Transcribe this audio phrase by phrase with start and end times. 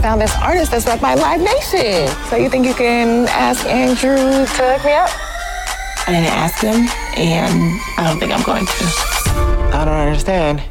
[0.00, 2.08] found this artist that's rep my Live Nation.
[2.28, 5.10] So you think you can ask Andrew to hook me up?
[6.06, 8.84] I didn't ask him, and I don't think I'm going to.
[9.76, 10.62] I don't understand.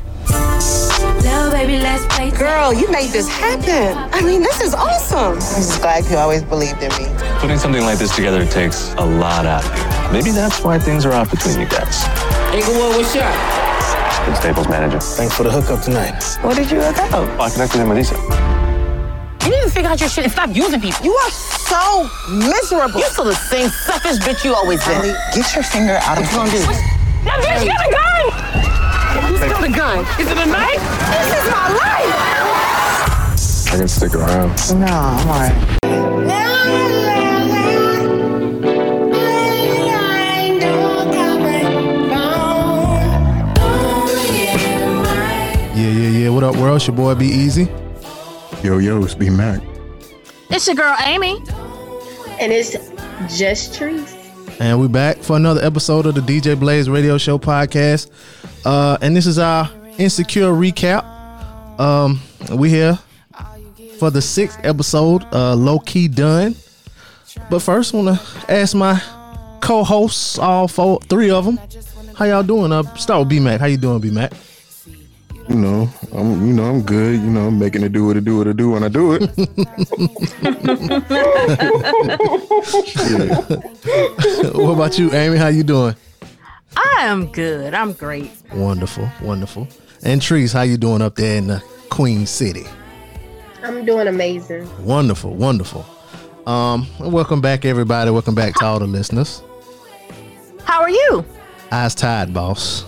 [1.52, 2.32] baby, let's play.
[2.32, 3.96] Girl, you made this happen.
[4.12, 5.34] I mean, this is awesome.
[5.34, 7.06] I'm just glad you always believed in me.
[7.40, 10.12] Putting something like this together takes a lot out of you.
[10.12, 12.04] Maybe that's why things are off between you guys.
[12.54, 14.26] Inglewood, what's up?
[14.26, 15.00] Good Staples manager.
[15.00, 16.22] Thanks for the hookup tonight.
[16.42, 17.12] What did you hook up?
[17.14, 18.69] Oh, I connected him with Issa.
[19.70, 21.06] You need to figure out your shit and stop using people.
[21.06, 23.02] You are so miserable.
[23.02, 24.98] You're still the same selfish bitch you always been.
[24.98, 26.58] Ellie, get your finger out of What you gonna do?
[27.24, 28.32] That bitch got a gun!
[29.30, 30.00] Who's got a gun?
[30.20, 30.82] Is it a knife?
[31.14, 32.14] This is my life.
[33.72, 34.58] I can stick around.
[34.80, 35.54] No, I'm all right.
[45.76, 46.30] Yeah, yeah, yeah.
[46.30, 46.78] What up, world?
[46.78, 47.70] It's your boy Be Easy.
[48.64, 49.62] Yo, yo, it's B Mac.
[50.50, 51.38] It's your girl Amy.
[52.42, 52.72] And it's
[53.38, 54.16] just Treese.
[54.60, 58.12] And we're back for another episode of the DJ Blaze Radio Show podcast.
[58.66, 61.06] Uh, and this is our insecure recap.
[61.80, 62.20] Um,
[62.52, 63.00] we here
[63.98, 66.56] for the sixth episode, uh, low key done.
[67.50, 69.02] But first, want to ask my
[69.62, 71.60] co-hosts, all four, three of them,
[72.16, 72.74] how y'all doing?
[72.74, 73.62] Uh, start with B Mac.
[73.62, 74.34] How you doing, B Mac?
[75.50, 77.20] You know, I'm you know I'm good.
[77.20, 79.14] You know, I'm making it do what it do what it do when I do
[79.14, 79.22] it.
[84.56, 85.38] what about you, Amy?
[85.38, 85.96] How you doing?
[86.78, 87.74] I am good.
[87.74, 88.30] I'm great.
[88.54, 89.68] Wonderful, wonderful.
[90.04, 92.66] And Treese, how you doing up there in the Queen City?
[93.64, 94.70] I'm doing amazing.
[94.86, 95.84] Wonderful, wonderful.
[96.46, 98.12] Um, welcome back, everybody.
[98.12, 99.42] Welcome back to all the listeners.
[100.64, 101.26] How are you?
[101.72, 102.86] Eyes tired, boss.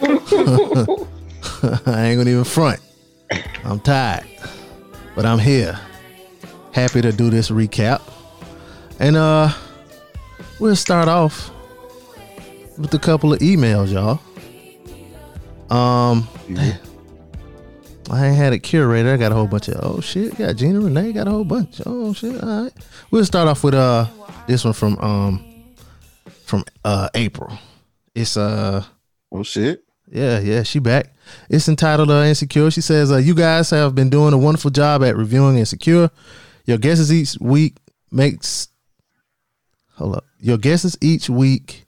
[1.86, 2.80] I ain't gonna even front.
[3.64, 4.26] I'm tired,
[5.14, 5.78] but I'm here.
[6.72, 8.00] Happy to do this recap,
[8.98, 9.52] and uh,
[10.58, 11.50] we'll start off
[12.78, 14.20] with a couple of emails, y'all.
[15.76, 16.28] Um,
[18.10, 19.12] I ain't had a curator.
[19.14, 20.36] I got a whole bunch of oh shit.
[20.36, 21.12] Got Gina Renee.
[21.12, 21.80] Got a whole bunch.
[21.86, 22.42] Oh shit.
[22.42, 22.72] All right.
[23.10, 24.06] We'll start off with uh
[24.48, 25.74] this one from um
[26.44, 27.56] from uh April.
[28.14, 28.82] It's uh
[29.30, 29.84] oh shit.
[30.10, 31.14] Yeah, yeah, she back.
[31.48, 32.70] It's entitled uh, Insecure.
[32.70, 36.10] She says, uh, You guys have been doing a wonderful job at reviewing Insecure.
[36.66, 37.76] Your guesses each week
[38.10, 38.68] makes
[39.94, 40.24] hold up.
[40.40, 41.86] Your guesses each week,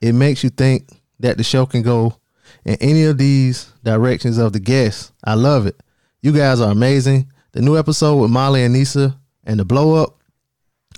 [0.00, 2.16] it makes you think that the show can go
[2.64, 5.12] in any of these directions of the guests.
[5.24, 5.80] I love it.
[6.20, 7.30] You guys are amazing.
[7.52, 10.18] The new episode with Molly and Issa and the blow up.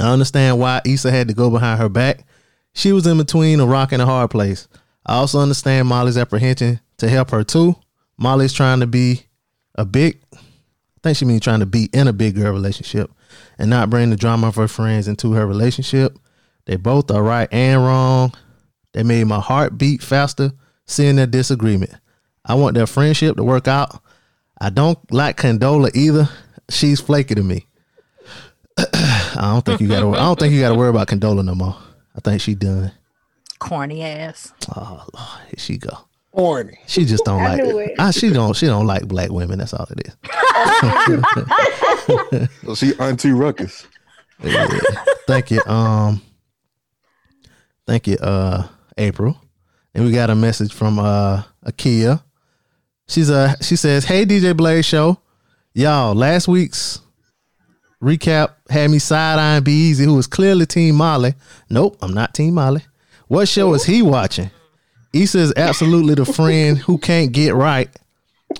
[0.00, 2.26] I understand why Issa had to go behind her back.
[2.74, 4.68] She was in between a rock and a hard place.
[5.06, 7.76] I also understand Molly's apprehension to help her too.
[8.18, 9.22] Molly's trying to be
[9.76, 10.38] a big, I
[11.02, 13.10] think she means trying to be in a big girl relationship
[13.58, 16.18] and not bring the drama of her friends into her relationship.
[16.64, 18.32] They both are right and wrong.
[18.92, 20.52] They made my heart beat faster
[20.86, 21.94] seeing their disagreement.
[22.44, 24.00] I want their friendship to work out.
[24.60, 26.28] I don't like Condola either.
[26.70, 27.66] She's flaky to me.
[28.78, 31.76] I don't think you gotta I don't think you gotta worry about Condola no more.
[32.16, 32.92] I think she done.
[33.58, 34.52] Corny ass.
[34.74, 35.90] Oh Lord, here she go.
[36.32, 36.78] Corny.
[36.86, 37.90] She just don't I like knew it.
[37.90, 37.96] it.
[37.98, 39.58] Ah, she don't she don't like black women.
[39.58, 40.14] That's all it is.
[42.64, 43.86] So she Auntie Ruckus.
[44.42, 44.68] Yeah.
[45.26, 45.62] Thank you.
[45.66, 46.20] Um
[47.86, 48.66] thank you, uh,
[48.98, 49.40] April.
[49.94, 52.22] And we got a message from uh Akia.
[53.08, 55.18] She's uh she says, Hey DJ Blaze Show.
[55.74, 57.00] Y'all, last week's
[58.02, 61.34] recap had me side eyeing Be Easy, who was clearly Team Molly.
[61.70, 62.82] Nope, I'm not Team Molly.
[63.28, 64.50] What show is he watching?
[65.12, 67.88] Issa is absolutely the friend who can't get right.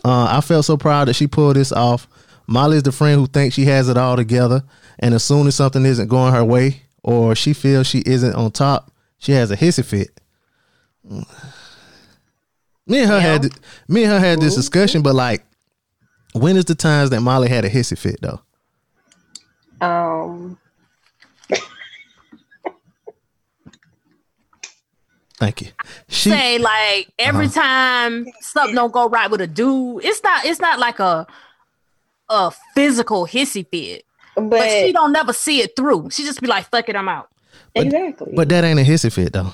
[0.04, 2.08] Uh, I felt so proud that she pulled this off.
[2.46, 4.62] Molly is the friend who thinks she has it all together,
[4.98, 8.50] and as soon as something isn't going her way or she feels she isn't on
[8.50, 10.20] top, she has a hissy fit.
[12.86, 13.48] Me and her had
[13.88, 15.44] me and her had this discussion, but like,
[16.32, 18.40] when is the times that Molly had a hissy fit though?
[19.80, 20.58] Um,
[25.38, 25.68] Thank you.
[26.08, 27.60] She Say like every Uh-huh.
[27.60, 31.26] time something don't go right with a dude, it's not it's not like a
[32.28, 34.04] a physical hissy fit.
[34.34, 36.10] But, but, she don't never see it through.
[36.10, 37.28] She just be like, fuck it, I'm out.
[37.74, 38.32] exactly.
[38.34, 39.52] but that ain't a hissy fit though.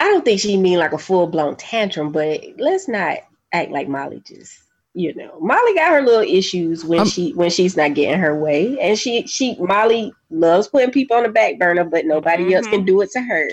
[0.00, 3.18] I don't think she mean like a full blown tantrum, but let's not
[3.52, 4.58] act like Molly just
[4.94, 8.38] you know Molly got her little issues when I'm- she when she's not getting her
[8.38, 12.66] way, and she she Molly loves putting people on the back burner, but nobody else
[12.66, 13.48] can do it to her.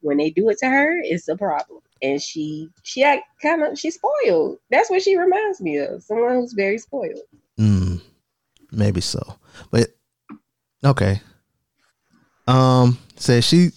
[0.00, 3.02] When they do it to her, it's a problem, and she she
[3.42, 4.58] kind of she's spoiled.
[4.70, 7.18] That's what she reminds me of, someone who's very spoiled.
[7.58, 8.00] Mm.
[8.72, 9.36] Maybe so.
[9.70, 9.88] But
[10.84, 11.20] okay.
[12.46, 13.70] Um says she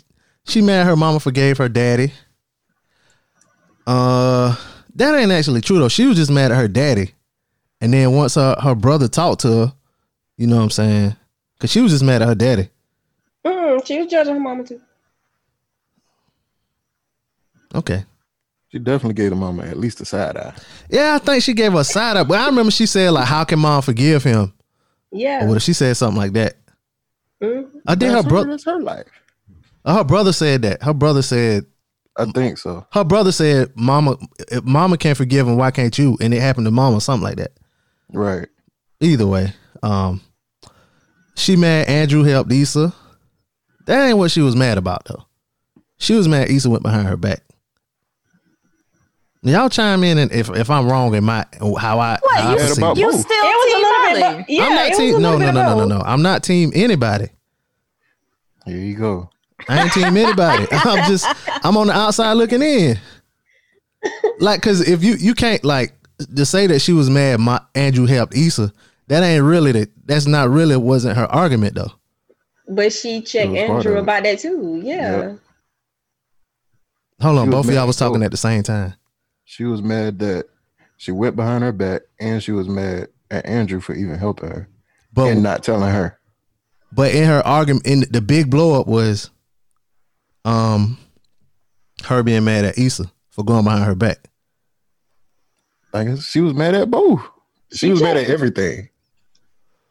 [0.45, 2.11] she mad her mama forgave her daddy.
[3.85, 4.55] Uh
[4.97, 5.89] that ain't actually true though.
[5.89, 7.13] She was just mad at her daddy.
[7.81, 9.73] And then once her, her brother talked to her,
[10.37, 11.15] you know what I'm saying?
[11.59, 12.69] Cause she was just mad at her daddy.
[13.45, 14.81] Mm, she was judging her mama too.
[17.75, 18.03] Okay.
[18.69, 20.53] She definitely gave the mama at least a side eye.
[20.89, 22.27] Yeah, I think she gave her a side up.
[22.27, 24.53] But I remember she said like, "How can mom forgive him?"
[25.11, 25.45] Yeah.
[25.45, 26.55] Or what if she said something like that?
[27.41, 27.69] Mhm.
[27.87, 28.49] I did her That's her, brother.
[28.49, 29.05] that's her life.
[29.85, 30.83] Her brother said that.
[30.83, 31.65] Her brother said.
[32.17, 32.85] I think so.
[32.91, 34.17] Her brother said, "Mama,
[34.51, 35.55] if Mama can't forgive him.
[35.57, 37.51] Why can't you?" And it happened to Mama, something like that.
[38.11, 38.47] Right.
[38.99, 39.53] Either way,
[39.83, 40.21] um,
[41.35, 42.93] she mad Andrew helped Issa.
[43.85, 45.25] That ain't what she was mad about though.
[45.97, 47.41] She was mad Issa went behind her back.
[49.43, 51.45] Y'all chime in and if if I'm wrong in my
[51.79, 53.01] how I What how you, perceive about it.
[53.01, 54.19] you still It was a little bit.
[54.37, 54.45] Molly?
[54.49, 55.15] Yeah, I'm not it was team.
[55.15, 56.05] a No, little no, bit no, no, of no, both.
[56.05, 56.11] no.
[56.11, 57.27] I'm not team anybody.
[58.65, 59.29] Here you go.
[59.67, 60.67] I ain't team anybody.
[60.71, 61.25] I'm just
[61.65, 62.97] I'm on the outside looking in.
[64.39, 65.93] Like, cause if you you can't like
[66.35, 68.71] to say that she was mad, my Andrew helped Issa.
[69.07, 69.89] That ain't really the.
[70.05, 71.91] That's not really wasn't her argument though.
[72.67, 74.81] But she checked It was part Andrew about that too.
[74.83, 75.17] Yeah.
[75.17, 75.39] Yep.
[77.21, 78.25] Hold on, both of y'all was talking too.
[78.25, 78.93] at the same time.
[79.45, 80.45] She was mad that
[80.97, 84.67] she went behind her back and she was mad at Andrew for even helping her
[85.13, 86.19] But and not telling her.
[86.91, 89.31] but in her argument, in the big blow up was,
[90.47, 90.97] um,
[92.05, 94.29] her being mad at Issa for going behind her back.
[95.93, 97.21] I guess she was mad at both.
[97.71, 98.89] She, She was mad at everything.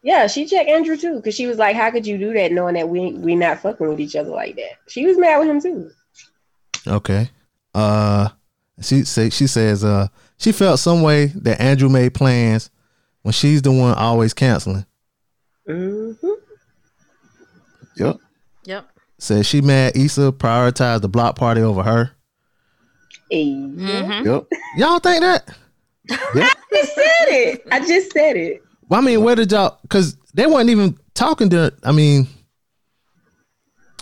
[0.03, 2.75] Yeah, she checked Andrew too because she was like, "How could you do that, knowing
[2.75, 5.61] that we we not fucking with each other like that?" She was mad with him
[5.61, 5.91] too.
[6.87, 7.29] Okay.
[7.75, 8.29] Uh
[8.81, 10.07] she say she says uh
[10.39, 12.71] she felt some way that Andrew made plans
[13.23, 14.87] when she's the one always canceling.
[15.67, 16.13] hmm
[17.97, 18.19] Yep.
[18.65, 18.89] Yep.
[19.19, 22.11] Says she mad Issa prioritized the block party over her.
[23.33, 24.27] Mm-hmm.
[24.27, 24.47] Yep.
[24.77, 25.49] Y'all think that?
[26.09, 26.19] Yep.
[26.73, 27.67] I said it.
[27.71, 28.63] I just said it.
[28.89, 29.79] Well, I mean, where did y'all?
[29.83, 31.73] Because they weren't even talking to.
[31.83, 32.29] I mean,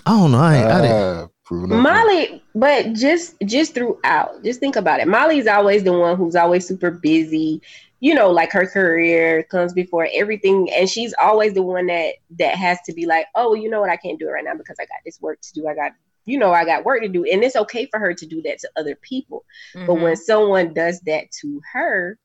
[0.04, 0.38] I don't know.
[0.38, 0.96] I, ain't, I didn't.
[0.96, 1.82] Ah, proving up.
[1.82, 5.08] Molly, but just just throughout, just think about it.
[5.08, 7.62] Molly's always the one who's always super busy.
[8.04, 12.54] You know, like her career comes before everything, and she's always the one that that
[12.56, 14.76] has to be like, oh, you know what, I can't do it right now because
[14.78, 15.66] I got this work to do.
[15.66, 15.92] I got,
[16.26, 18.58] you know, I got work to do, and it's okay for her to do that
[18.58, 19.44] to other people.
[19.74, 19.86] Mm-hmm.
[19.86, 22.18] But when someone does that to her,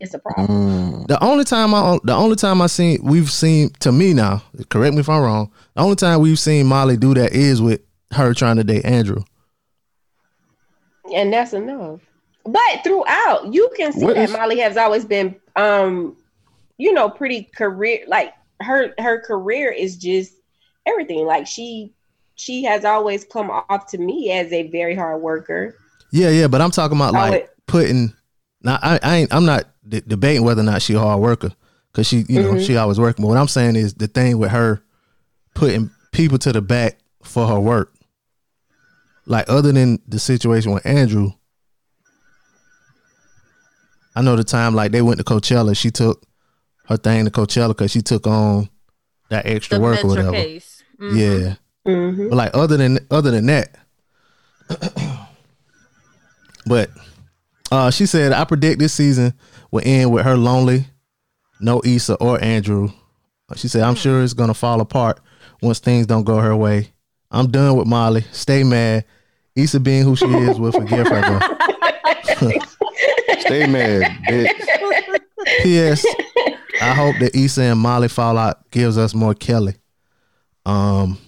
[0.00, 0.48] it's a problem.
[0.48, 4.42] Mm, The only time I, the only time I seen, we've seen to me now.
[4.68, 5.50] Correct me if I'm wrong.
[5.76, 7.80] The only time we've seen Molly do that is with
[8.12, 9.22] her trying to date Andrew.
[11.14, 12.00] and that's enough.
[12.46, 16.16] But throughout, you can see What that is- Molly has always been, um,
[16.78, 18.00] you know, pretty career.
[18.06, 20.32] Like her her career is just
[20.86, 21.26] everything.
[21.26, 21.92] Like she
[22.36, 25.74] she has always come off to me as a very hard worker.
[26.12, 28.12] Yeah, yeah, but I'm talking about like putting.
[28.62, 29.34] Now, I, I ain't.
[29.34, 31.50] I'm not de- debating whether or not she a hard worker
[31.92, 32.66] because she, you know, Mhm.
[32.66, 33.24] she always working.
[33.24, 34.82] But what I'm saying is the thing with her
[35.54, 37.92] putting people to the back for her work.
[39.26, 41.32] Like other than the situation with Andrew,
[44.16, 45.76] I know the time like they went to Coachella.
[45.76, 46.22] She took
[46.86, 48.68] her thing to Coachella because she took on
[49.28, 50.32] that extra The work or whatever.
[50.32, 50.82] case.
[51.00, 51.16] Mhm.
[51.16, 51.54] Yeah.
[51.92, 52.28] Mm-hmm.
[52.30, 53.76] But like other than other than that,
[56.66, 56.90] but
[57.70, 59.34] uh, she said I predict this season
[59.70, 60.86] will end with her lonely,
[61.60, 62.90] no Issa or Andrew.
[63.56, 65.20] She said I'm sure it's gonna fall apart
[65.62, 66.88] once things don't go her way.
[67.30, 68.22] I'm done with Molly.
[68.32, 69.04] Stay mad.
[69.54, 71.20] Issa being who she is will forgive her
[72.40, 72.58] though.
[73.40, 74.52] stay mad, bitch.
[75.62, 76.04] P.S.
[76.80, 79.74] I hope that Issa and Molly fallout gives us more Kelly.
[80.64, 81.18] Um,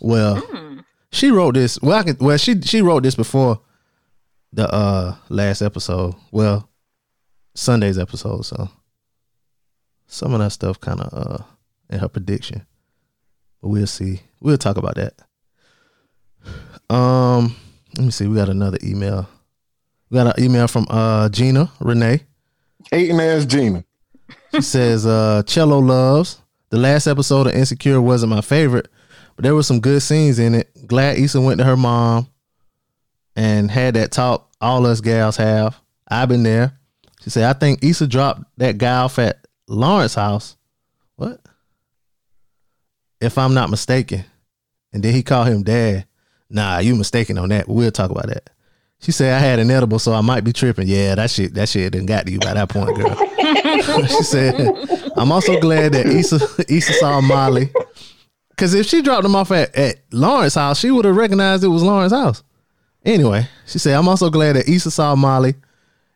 [0.00, 0.42] well,
[1.10, 1.80] she wrote this.
[1.80, 3.60] Well, I can, well, she she wrote this before
[4.52, 6.14] the uh last episode.
[6.30, 6.68] Well,
[7.54, 8.42] Sunday's episode.
[8.42, 8.68] So
[10.06, 11.44] some of that stuff kind of uh
[11.90, 12.66] in her prediction,
[13.62, 14.20] but we'll see.
[14.40, 15.14] We'll talk about that.
[16.94, 17.56] Um,
[17.96, 18.26] let me see.
[18.26, 19.28] We got another email.
[20.10, 22.22] We got an email from uh Gina Renee.
[22.90, 23.84] Hating ass Gina.
[24.54, 26.40] She says, uh, Cello loves.
[26.70, 28.88] The last episode of Insecure wasn't my favorite,
[29.34, 30.86] but there were some good scenes in it.
[30.86, 32.28] Glad Issa went to her mom
[33.34, 35.80] and had that talk all us gals have.
[36.08, 36.78] I've been there.
[37.22, 40.56] She said, I think Issa dropped that guy off at Lawrence house.
[41.16, 41.40] What?
[43.20, 44.24] If I'm not mistaken.
[44.92, 46.06] And then he called him dad.
[46.48, 47.68] Nah, you mistaken on that.
[47.68, 48.50] We'll talk about that.
[49.00, 50.88] She said I had an edible, so I might be tripping.
[50.88, 53.14] Yeah, that shit, that shit didn't got to you by that point, girl.
[54.06, 57.70] she said, I'm also glad that Issa Issa saw Molly.
[58.56, 61.68] Cause if she dropped them off at, at Lawrence house, she would have recognized it
[61.68, 62.42] was Lawrence house.
[63.04, 65.54] Anyway, she said, I'm also glad that Issa saw Molly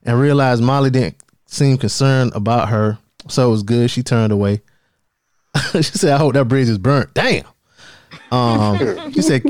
[0.02, 2.99] and realized Molly didn't seem concerned about her.
[3.28, 3.90] So it was good.
[3.90, 4.62] She turned away.
[5.72, 7.12] she said, I hope that bridge is burnt.
[7.12, 7.44] Damn.
[8.32, 9.42] Um, she said,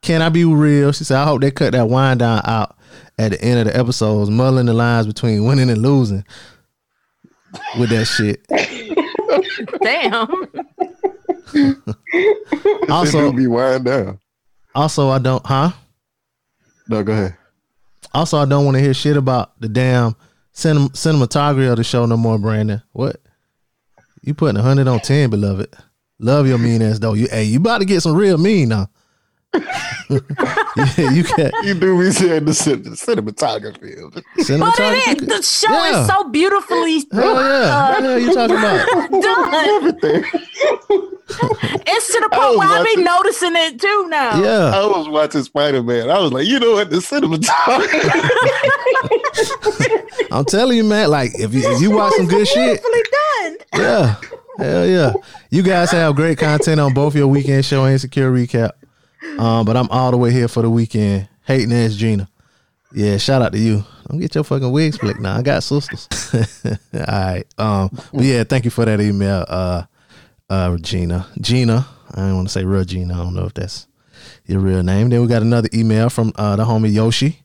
[0.00, 0.92] Can I be real?
[0.92, 2.77] She said, I hope they cut that wine down out
[3.18, 6.24] at the end of the episodes, muddling the lines between winning and losing
[7.78, 8.46] with that shit.
[9.82, 10.48] Damn.
[12.90, 14.18] Also, be wind down.
[14.74, 15.70] also I don't huh?
[16.88, 17.36] No, go ahead.
[18.14, 20.14] Also, I don't want to hear shit about the damn
[20.54, 22.82] cinem- cinematography of the show no more, Brandon.
[22.92, 23.16] What?
[24.22, 25.74] You putting a hundred on ten, beloved.
[26.18, 27.14] Love your mean ass though.
[27.14, 28.88] You hey, you about to get some real mean now.
[29.54, 33.98] Yeah, you can You do be saying the, cin- the cinematography.
[34.04, 34.12] of.
[34.12, 35.16] But it oh, is.
[35.26, 36.02] The show Yeah.
[36.02, 37.90] is so beautifully Hell yeah.
[37.90, 39.10] What the hell you talking about?
[40.02, 40.24] done.
[41.86, 44.40] It's to the point was where I be noticing it too now.
[44.42, 44.70] Yeah.
[44.78, 46.10] I was watching Spider Man.
[46.10, 46.90] I was like, you know what?
[46.90, 48.08] The cinematography.
[50.32, 53.02] I'm telling you, man, like if you, if you watch some good shit, Beautifully
[53.42, 53.56] done.
[53.82, 54.16] yeah.
[54.58, 55.12] Hell yeah.
[55.50, 58.70] You guys have great content on both your weekend show and secure Recap.
[59.38, 61.28] Um, but I'm all the way here for the weekend.
[61.44, 62.28] Hating ass Gina.
[62.92, 63.84] Yeah, shout out to you.
[64.08, 65.36] Don't get your fucking wig split now.
[65.36, 66.08] I got sisters.
[66.94, 67.44] all right.
[67.58, 69.82] Um, but yeah, thank you for that email, uh
[70.48, 71.26] uh Gina.
[71.40, 71.86] Gina.
[72.14, 73.14] I don't want to say real Gina.
[73.14, 73.86] I don't know if that's
[74.46, 75.10] your real name.
[75.10, 77.44] Then we got another email from uh the homie Yoshi.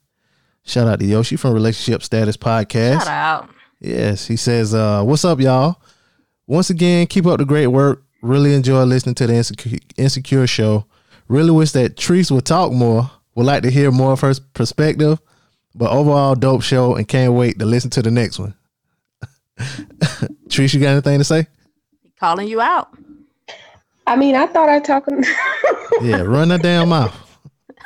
[0.66, 3.00] Shout out to Yoshi from Relationship Status Podcast.
[3.00, 3.50] Shout out.
[3.82, 5.82] Yes, he says, uh, "What's up, y'all?
[6.48, 8.04] Once again, keep up the great work.
[8.22, 10.86] Really enjoy listening to the Insecure, Insecure show.
[11.34, 13.10] Really wish that Treese would talk more.
[13.34, 15.20] Would like to hear more of her perspective.
[15.74, 18.54] But overall, dope show, and can't wait to listen to the next one.
[20.48, 21.48] Treese, you got anything to say?
[22.20, 22.96] Calling you out.
[24.06, 25.24] I mean, I thought I talking.
[26.02, 27.16] Yeah, run that damn mouth.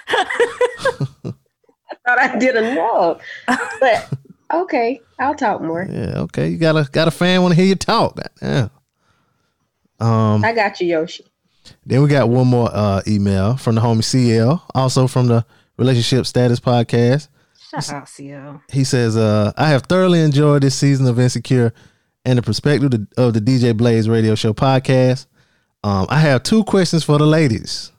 [0.10, 0.26] I
[2.06, 3.22] thought I did enough.
[3.80, 4.10] But
[4.54, 5.88] okay, I'll talk more.
[5.90, 6.50] Yeah, okay.
[6.50, 8.20] You got a got a fan want to hear you talk.
[8.42, 8.68] Yeah.
[10.02, 10.44] Um.
[10.44, 11.24] I got you, Yoshi.
[11.86, 15.46] Then we got one more uh, email from the homie CL, also from the
[15.78, 17.28] Relationship Status Podcast.
[17.70, 18.62] Shout out, CL.
[18.72, 21.74] He says, uh, I have thoroughly enjoyed this season of Insecure
[22.26, 25.28] and the perspective of the, DJ Blaze radio show podcast.
[25.84, 27.92] Um, I have two questions for the ladies.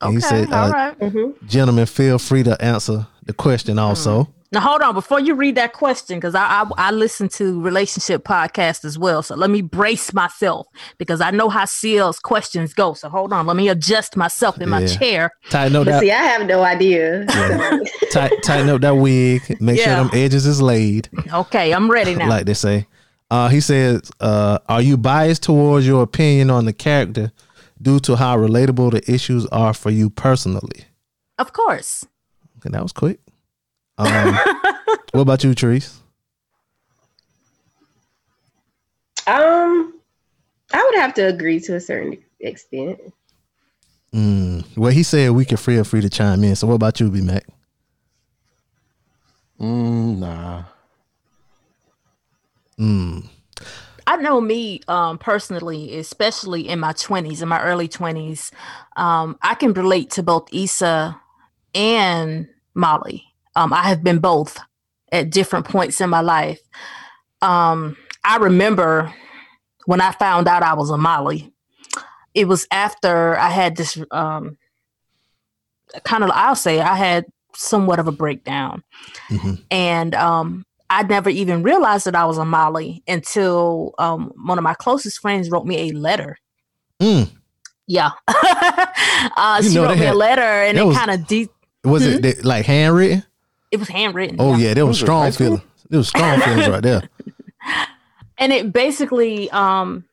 [0.00, 0.98] And Okay, he said, all uh, right.
[0.98, 1.46] Mm-hmm.
[1.46, 4.32] gentlemen, feel free to answer the question also.
[4.56, 8.24] Now hold on before you read that question because I, I I listen to relationship
[8.24, 9.22] podcast as well.
[9.22, 12.94] So let me brace myself because I know how CL's questions go.
[12.94, 15.30] So hold on, let me adjust myself in my chair.
[15.50, 17.26] Tighten up that see, I have no idea.
[18.12, 19.60] tight, tighten up that wig.
[19.60, 19.84] Make Yeah.
[19.96, 22.26] sure them edges is laid, Okay, I'm ready now.
[22.30, 22.86] like they say.
[23.30, 27.30] Uh, he says, uh, "Are you biased towards your opinion on the character
[27.82, 30.86] due to how relatable the issues are for you personally?"
[31.38, 32.06] of course.
[32.56, 33.20] Okay, that was quick.
[33.98, 34.34] Um,
[35.12, 36.00] what about you, Therese?
[39.26, 39.94] Um,
[40.72, 43.00] I would have to agree to a certain extent.
[44.12, 46.54] Mm, well, he said we can feel free to chime in.
[46.56, 47.44] So, what about you, B Mac?
[49.60, 50.64] Mm, nah.
[52.78, 53.26] Mm,
[54.06, 58.52] I know me um, personally, especially in my 20s, in my early 20s,
[58.96, 61.20] um, I can relate to both Issa
[61.74, 63.25] and Molly.
[63.56, 64.58] Um, I have been both
[65.12, 66.60] at different points in my life.
[67.42, 69.12] Um, I remember
[69.86, 71.52] when I found out I was a Molly,
[72.34, 74.58] it was after I had this um,
[76.04, 78.82] kind of, I'll say, I had somewhat of a breakdown.
[79.30, 79.62] mhm.
[79.70, 84.64] And um, I never even realized that I was a Molly until um, one of
[84.64, 86.36] my closest friends wrote me a letter.
[87.00, 87.30] Mm.
[87.86, 88.10] Yeah.
[88.28, 91.50] uh, she wrote me a letter and it was- kind of deep.
[91.84, 93.22] Was it like handwritten?
[93.70, 94.36] It was handwritten.
[94.38, 95.46] Oh yeah, there was Was strong high school?
[95.46, 95.62] feelings.
[95.88, 97.08] There was strong feelings right there.
[98.38, 100.04] and it basically um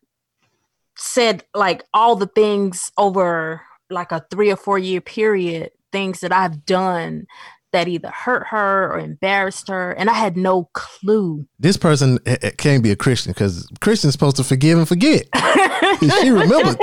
[0.96, 6.32] said like all the things over like a three or four year period things that
[6.32, 7.26] i've done
[7.74, 12.38] that either hurt her or embarrassed her and i had no clue This person eh,
[12.42, 15.28] eh, can't be a Christian because Christian's supposed to forgive and forget.
[16.22, 16.78] she remembered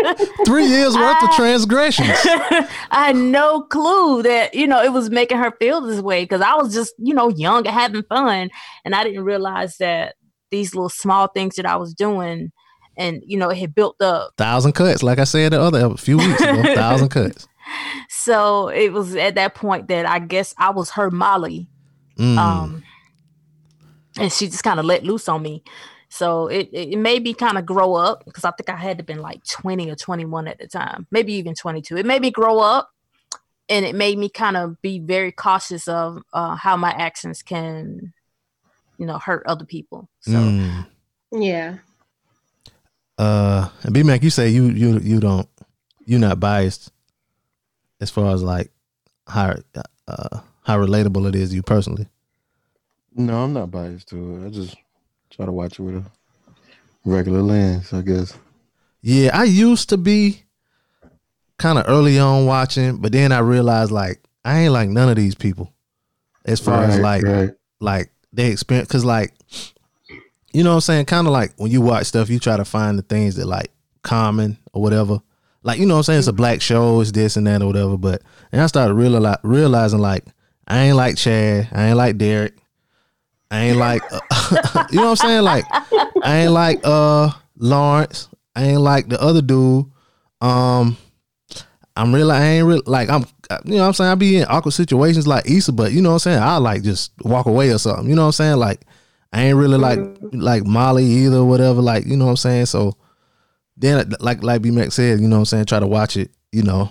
[0.44, 2.08] three years worth of transgressions.
[2.90, 6.40] i had no clue that you know it was making her feel this way because
[6.40, 8.50] i was just you know young and having fun
[8.84, 10.14] and i didn't realize that
[10.50, 12.50] these little small things that i was doing
[12.96, 15.96] and you know it had built up Thousand cuts, like I said the other a
[15.96, 16.62] few weeks ago.
[16.74, 17.46] thousand cuts.
[18.08, 21.68] So it was at that point that I guess I was her Molly.
[22.18, 22.36] Mm.
[22.36, 22.82] Um,
[24.18, 25.62] and she just kind of let loose on me.
[26.08, 29.04] So it, it made me kind of grow up because I think I had to
[29.04, 31.96] been like 20 or 21 at the time, maybe even 22.
[31.96, 32.90] It made me grow up
[33.68, 38.12] and it made me kind of be very cautious of uh, how my actions can,
[38.98, 40.08] you know, hurt other people.
[40.20, 40.86] So Mm.
[41.32, 41.78] Yeah.
[43.16, 45.48] Uh, and B Mac, you say you you you don't
[46.06, 46.90] you're not biased
[48.00, 48.70] as far as like
[49.26, 49.56] how
[50.08, 52.06] uh how relatable it is to you personally.
[53.14, 54.46] No, I'm not biased to it.
[54.46, 54.76] I just
[55.30, 56.04] try to watch it with a
[57.04, 58.36] regular lens, I guess.
[59.02, 60.44] Yeah, I used to be
[61.58, 65.16] kind of early on watching, but then I realized like I ain't like none of
[65.16, 65.72] these people
[66.44, 67.50] as far as like right.
[67.80, 69.34] like they experience because like
[70.52, 72.64] you know what I'm saying kind of like when you watch stuff you try to
[72.64, 73.70] find the things that like
[74.02, 75.20] common or whatever
[75.62, 76.18] like you know what I'm saying?
[76.20, 79.40] It's a black show it's this and that or whatever but and I started reali-
[79.42, 80.24] realizing like
[80.66, 82.54] I ain't like Chad I ain't like Derek
[83.50, 85.42] I ain't like uh, you know what I'm saying?
[85.42, 85.64] Like
[86.22, 89.86] I ain't like uh Lawrence I ain't like the other dude.
[90.40, 90.96] Um
[91.96, 93.24] I'm really I ain't really like I'm
[93.64, 94.10] you know what I'm saying?
[94.10, 96.38] I be in awkward situations like Issa but you know what I'm saying?
[96.38, 98.56] I like just walk away or something you know what I'm saying?
[98.58, 98.82] Like
[99.32, 99.98] I ain't really like
[100.32, 102.66] like Molly either whatever like you know what I'm saying?
[102.66, 102.96] So
[103.80, 106.30] then like like B Mac said you know what I'm saying try to watch it
[106.52, 106.90] you know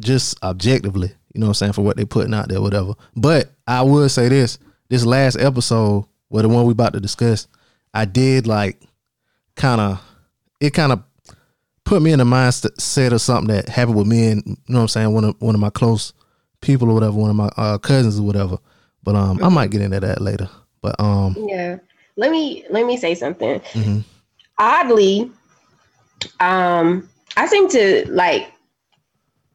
[0.00, 3.50] just objectively you know what I'm saying for what they putting out there whatever but
[3.66, 4.58] I would say this
[4.88, 7.46] this last episode well the one we about to discuss
[7.92, 8.80] I did like
[9.54, 10.00] kind of
[10.60, 11.02] it kind of
[11.84, 14.82] put me in the mindset of something that happened with me and you know what
[14.82, 16.12] I'm saying one of one of my close
[16.60, 18.58] people or whatever one of my uh, cousins or whatever
[19.02, 20.48] but um I might get into that later
[20.80, 21.78] but um Yeah.
[22.16, 23.60] Let me let me say something.
[23.60, 24.02] mhm.
[24.58, 25.30] Oddly,
[26.40, 28.52] um, I seem to like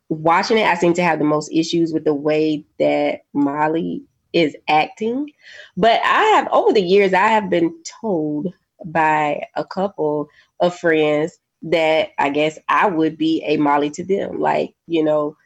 [0.10, 0.68] watching it.
[0.68, 4.04] I seem to have the most issues with the way that Molly
[4.34, 5.32] is acting.
[5.78, 8.54] But I have over the years, I have been told
[8.86, 10.28] by a couple
[10.60, 14.40] of friends that I guess I would be a Molly to them.
[14.40, 15.38] Like, you know,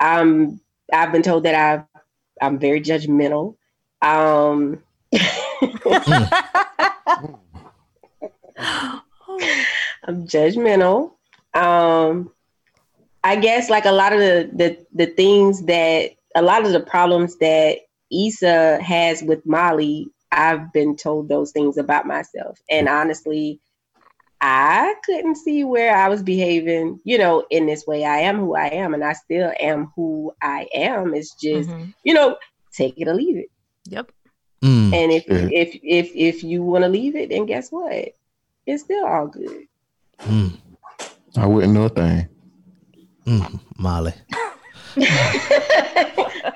[0.00, 0.60] I'm
[0.92, 1.84] I've been told that I've
[2.40, 3.56] I'm very judgmental.
[4.02, 4.82] Um
[10.06, 11.12] I'm judgmental.
[11.54, 12.32] Um,
[13.24, 16.80] I guess like a lot of the, the the things that a lot of the
[16.80, 17.78] problems that
[18.12, 22.58] Issa has with Molly, I've been told those things about myself.
[22.70, 23.60] And honestly,
[24.40, 28.04] I couldn't see where I was behaving, you know, in this way.
[28.04, 31.14] I am who I am, and I still am who I am.
[31.14, 31.94] It's just, Mhm.
[32.04, 32.36] you know,
[32.72, 33.50] take it or leave it.
[33.86, 34.12] Yep.
[34.62, 34.92] Mm.
[34.94, 35.48] And if Yeah.
[35.50, 38.10] if if if you want to leave it, then guess what?
[38.66, 39.66] It's still all good.
[40.20, 40.56] Mm.
[41.36, 42.28] I wouldn't know a thing.
[43.26, 43.60] Mm.
[43.76, 44.12] Molly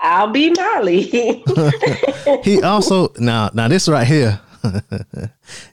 [0.03, 1.03] I'll be Molly.
[2.45, 4.41] he also now now this right here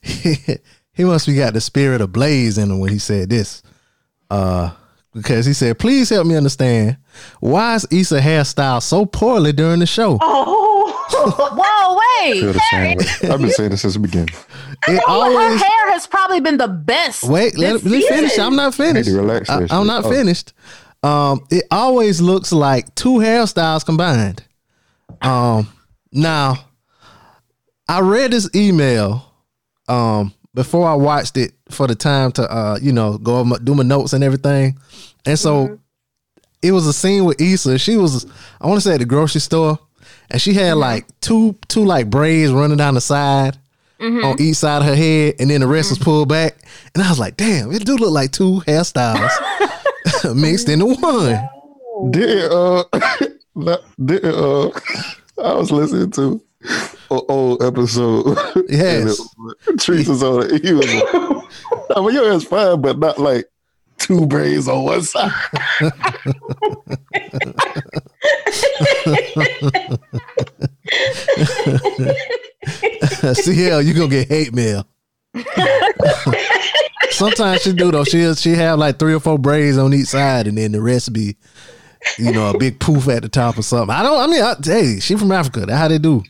[0.02, 0.36] he,
[0.93, 3.62] he must be got the spirit of blaze in him when he said this
[4.30, 4.71] uh
[5.13, 6.97] because he said please help me understand
[7.39, 11.63] why is Issa hairstyle so poorly during the show oh,
[12.25, 13.34] Whoa, Feel the same way.
[13.34, 14.30] I've been saying this since the beginning.
[14.88, 17.23] it Well, her always hair has probably been the best.
[17.23, 20.10] wait let, let me finish i'm not finished Need relax I, I'm not Oh.
[20.12, 20.53] finished
[21.03, 24.43] um it always looks like two hairstyles combined
[25.21, 25.67] um
[26.12, 26.58] now
[27.88, 29.23] i read this email
[29.88, 33.58] um before i watched it for the time to uh you know go over my,
[33.63, 34.77] do my notes and everything
[35.25, 35.80] and so
[36.63, 37.77] it was a scene with Issa.
[37.77, 38.25] She was,
[38.60, 39.77] I want to say, at the grocery store,
[40.29, 43.57] and she had like two two like braids running down the side
[43.99, 46.57] on each side of her head, and then the rest was pulled back.
[46.93, 49.29] And I was like, damn, it do look like two hairstyles
[50.35, 52.11] mixed into one.
[52.11, 52.83] Did uh,
[54.05, 54.69] did uh,
[55.43, 56.41] I was listening to
[57.11, 58.37] an old episode.
[58.69, 59.19] Yes.
[59.79, 60.63] Teresa's on it.
[60.63, 61.03] He was like,
[61.95, 63.45] I mean, your hair's fine, but not like
[63.97, 65.31] two braids on one side.
[73.33, 74.85] CL, you gonna get hate mail.
[77.11, 78.03] Sometimes she do though.
[78.03, 81.13] She she have like three or four braids on each side, and then the rest
[81.13, 81.35] be,
[82.17, 83.95] you know, a big poof at the top or something.
[83.95, 84.19] I don't.
[84.19, 85.61] I mean, I, hey, she from Africa.
[85.61, 86.23] That's how they do.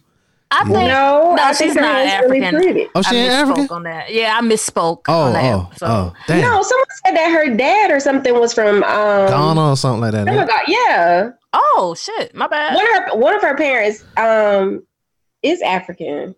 [0.50, 2.62] I think no, No, I she's think not hair's really African.
[2.74, 2.88] pretty.
[2.96, 3.76] Oh, she I ain't misspoke African.
[3.76, 4.14] on that.
[4.14, 5.54] Yeah, I misspoke Oh, on that.
[5.54, 5.86] oh, so.
[5.88, 6.42] oh, damn.
[6.42, 10.12] No, someone said that her dad or something was from um Ghana or something like
[10.14, 10.28] that.
[10.30, 11.30] Oh my God, yeah.
[11.54, 12.76] Oh shit, my bad.
[12.76, 14.84] One of her one of her parents um
[15.44, 16.34] is African.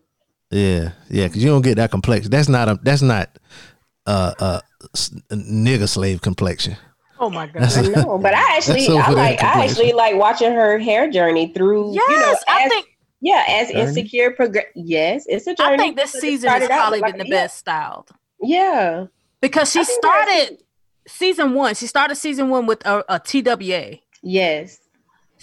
[0.51, 2.31] Yeah, yeah, because you don't get that complexion.
[2.31, 2.79] That's not a.
[2.81, 3.29] That's not
[4.07, 4.61] uh uh
[4.95, 6.75] s- nigga slave complexion.
[7.19, 7.63] Oh my god.
[7.71, 11.93] I know, but I actually I like I actually like watching her hair journey through.
[11.93, 12.87] Yes, you know, I as- think
[13.21, 13.81] Yeah, as Journey?
[13.81, 14.65] insecure progress.
[14.75, 15.73] Yes, it's a journey.
[15.73, 18.09] I think this season has started out probably like- been the yeah, best styled
[18.41, 19.05] Yeah,
[19.41, 20.63] because she I think that's- started
[21.07, 21.75] season one.
[21.75, 23.99] She started season one with a, a TWA.
[24.21, 24.79] yes.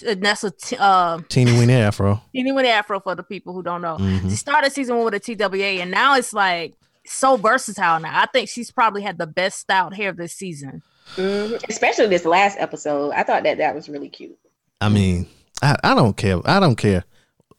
[0.06, 2.20] And that's a t- uh, Teeny weeny afro.
[2.34, 3.96] teeny weeny afro for the people who don't know.
[3.96, 4.28] Mhm.
[4.28, 6.74] She started season one with a TWA, and now it's like
[7.06, 7.98] so versatile.
[8.00, 10.82] Now I think she's probably had the best styled hair this season.
[11.16, 11.66] Mhm.
[11.70, 13.12] Especially this last episode.
[13.12, 14.36] I thought that that was really cute.
[14.82, 15.28] I mean,
[15.62, 16.40] I, I don't care.
[16.44, 17.04] I don't care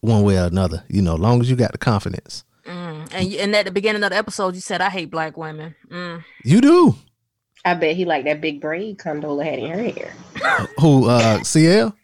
[0.02, 0.84] one way or another.
[0.88, 2.44] You know, long as you got the confidence.
[2.66, 3.14] Mm.
[3.14, 5.76] And and at the beginning of the episode, you said I hate black women.
[5.90, 6.24] Mm.
[6.44, 6.96] You do.
[7.66, 10.14] I bet he liked that big braid Condola had in her hair.
[10.80, 11.10] Who?
[11.10, 11.96] Uh, CL.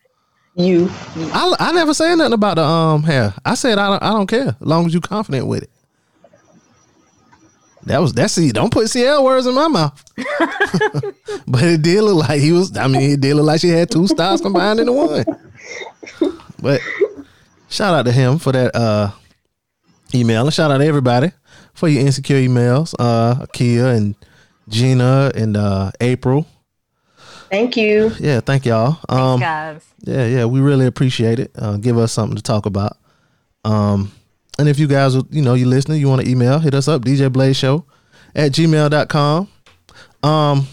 [0.55, 0.87] You.
[1.17, 3.33] I, I never said nothing about the um hair.
[3.43, 5.69] I said I don't I don't care as long as you confident with it.
[7.85, 8.51] That was that's see.
[8.51, 10.03] Don't put CL words in my mouth.
[11.47, 12.77] but it did look like he was.
[12.77, 15.25] I mean, it did look like she had two styles combined into one.
[16.61, 16.81] But
[17.73, 19.11] shout out to him for that uh
[20.13, 21.31] email, and shout out to everybody
[21.73, 22.93] for your insecure emails.
[22.99, 24.15] Uh, Kia and
[24.69, 26.45] Gina and uh April.
[27.49, 28.11] Thank you.
[28.19, 28.97] Yeah, thank y'all.
[29.09, 31.51] Um, Guys, yeah, yeah, we really appreciate it.
[31.55, 32.97] Uh, give us something to talk about.
[33.63, 34.11] Um,
[34.57, 37.03] and if you guys, you know, you're listening, you want to email, hit us up,
[37.03, 37.85] DJ Blaze Show
[38.35, 39.47] at gmail.com.
[40.23, 40.67] Um,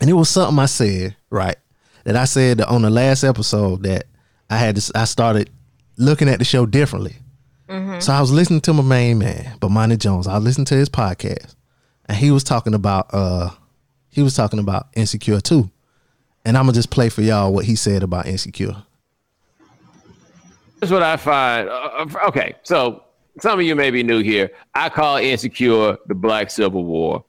[0.00, 1.56] and it was something I said, right?
[2.04, 4.04] That I said on the last episode that
[4.48, 5.50] I had this, I started
[5.96, 7.16] looking at the show differently.
[7.98, 10.28] So I was listening to my main man, Bomani Jones.
[10.28, 11.56] I was listening to his podcast,
[12.06, 13.50] and he was talking about uh
[14.10, 15.70] he was talking about Insecure too.
[16.44, 18.76] And I'm gonna just play for y'all what he said about Insecure.
[20.80, 21.68] Here's what I find.
[21.68, 23.02] Uh, okay, so
[23.40, 24.50] some of you may be new here.
[24.74, 27.24] I call Insecure the Black Civil War.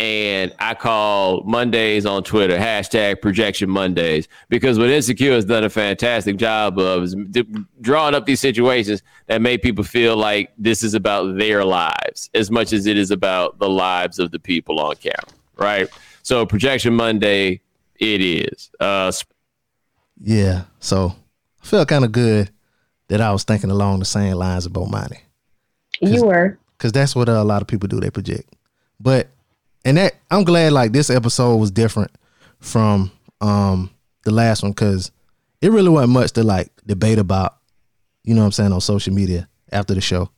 [0.00, 5.68] And I call Mondays on Twitter hashtag projection Mondays because what Insecure has done a
[5.68, 7.14] fantastic job of is
[7.82, 12.50] drawing up these situations that make people feel like this is about their lives as
[12.50, 15.18] much as it is about the lives of the people on camera,
[15.56, 15.86] right?
[16.22, 17.60] So projection Monday,
[17.96, 18.70] it is.
[18.80, 19.12] Uh,
[20.18, 20.62] Yeah.
[20.78, 21.14] So
[21.62, 22.50] I felt kind of good
[23.08, 25.18] that I was thinking along the same lines of Bomani.
[26.00, 26.58] You were.
[26.78, 28.00] Cause that's what uh, a lot of people do.
[28.00, 28.56] They project.
[28.98, 29.28] But
[29.84, 32.10] and that I'm glad like this episode was different
[32.60, 33.90] from um
[34.24, 35.10] the last one because
[35.62, 37.56] it really wasn't much to like debate about.
[38.24, 40.30] You know what I'm saying on social media after the show.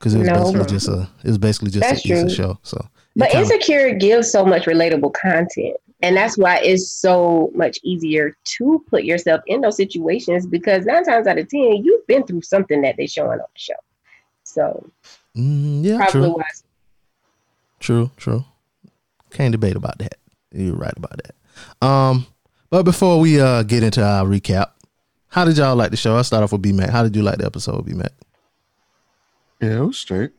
[0.00, 0.34] Cause it was No.
[0.52, 2.58] basically just a it was basically just That's show.
[2.62, 5.76] So But kinda- Insecure gives so much relatable content.
[6.02, 11.04] And that's why it's so much easier to put yourself in those situations because nine
[11.04, 13.72] times out of 10, you've been through something that they're showing on the show.
[14.44, 14.90] So
[15.34, 16.36] Mm, yeah, probably true.
[16.36, 16.64] wise.
[17.80, 18.44] True, true.
[19.30, 20.18] Can't debate about that.
[20.52, 21.86] You're right about that.
[21.86, 22.26] Um,
[22.70, 24.72] but before we uh get into our recap,
[25.28, 26.16] how did y'all like the show?
[26.16, 26.90] I'll start off with B Mac.
[26.90, 28.12] How did you like the episode, B Mac?
[29.60, 30.32] Yeah, it was straight.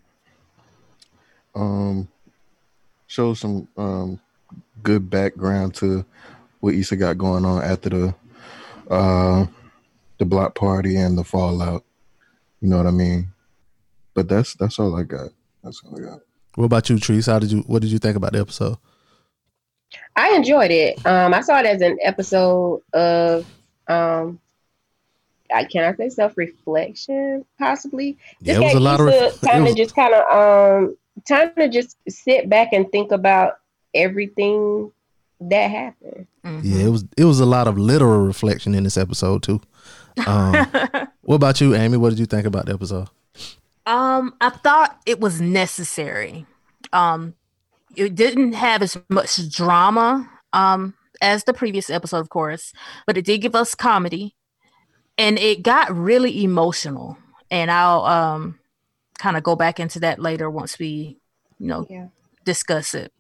[1.55, 2.07] Um,
[3.07, 4.19] some um
[4.83, 6.05] good background to
[6.59, 8.15] what Issa got going on after the
[8.89, 9.45] uh
[10.17, 11.83] the block party and the fallout.
[12.61, 13.27] You know what I mean?
[14.13, 15.29] But that's that's all I got.
[15.63, 16.19] That's all I got.
[16.57, 17.31] What about you, Treese?
[17.31, 18.77] How did you what did you think about the episode?
[20.15, 21.05] I enjoyed it.
[21.05, 23.45] Um, I saw it as an episode of
[23.87, 24.39] um
[25.53, 28.17] I can I say self reflection possibly.
[28.41, 31.51] Yeah, it was a lot of it time was- to just kind of um time
[31.59, 33.59] to just sit back and think about
[33.93, 34.91] everything
[35.39, 36.25] that happened.
[36.63, 39.61] Yeah, it was it was a lot of literal reflection in this episode too.
[40.25, 40.53] Um,
[41.21, 41.97] what about you, Amy?
[41.97, 43.09] What did you think about the episode?
[43.87, 46.45] Um, I thought it was necessary.
[46.93, 47.33] Um,
[47.95, 52.73] it didn't have as much drama um as the previous episode, of course,
[53.07, 54.35] but it did give us comedy,
[55.17, 57.17] and it got really emotional.
[57.49, 58.59] And I'll um
[59.17, 61.17] kind of go back into that later once we,
[61.59, 62.07] you know, Yeah.
[62.45, 63.11] Discuss it.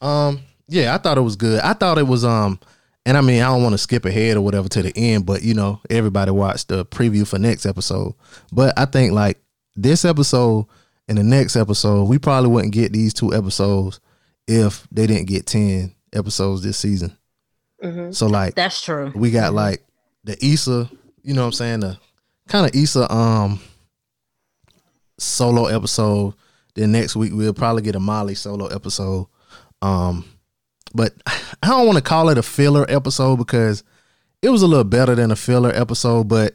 [0.00, 1.60] Um, yeah, I thought it was good.
[1.60, 2.60] I thought it was um,
[3.06, 5.42] and I mean, I don't want to skip ahead or whatever to the end, but
[5.42, 8.14] you know, everybody watched the preview for next episode.
[8.52, 9.38] But I think like
[9.76, 10.66] this episode
[11.08, 14.00] and the next episode, we probably wouldn't get these two episodes
[14.48, 17.16] if they didn't get ten episodes this season.
[17.82, 18.14] Mhm.
[18.14, 19.12] So like That's true.
[19.14, 19.84] we got like
[20.24, 20.90] the Issa,
[21.22, 21.98] you know what I'm saying, the
[22.48, 23.60] kind of Issa um
[25.18, 26.34] solo episode.
[26.74, 29.26] Then next week we'll probably get a Molly solo episode.
[29.82, 30.24] Um
[30.96, 31.14] but
[31.62, 33.84] I don't want to call it a filler episode because
[34.42, 36.54] it was a little better than a filler episode, but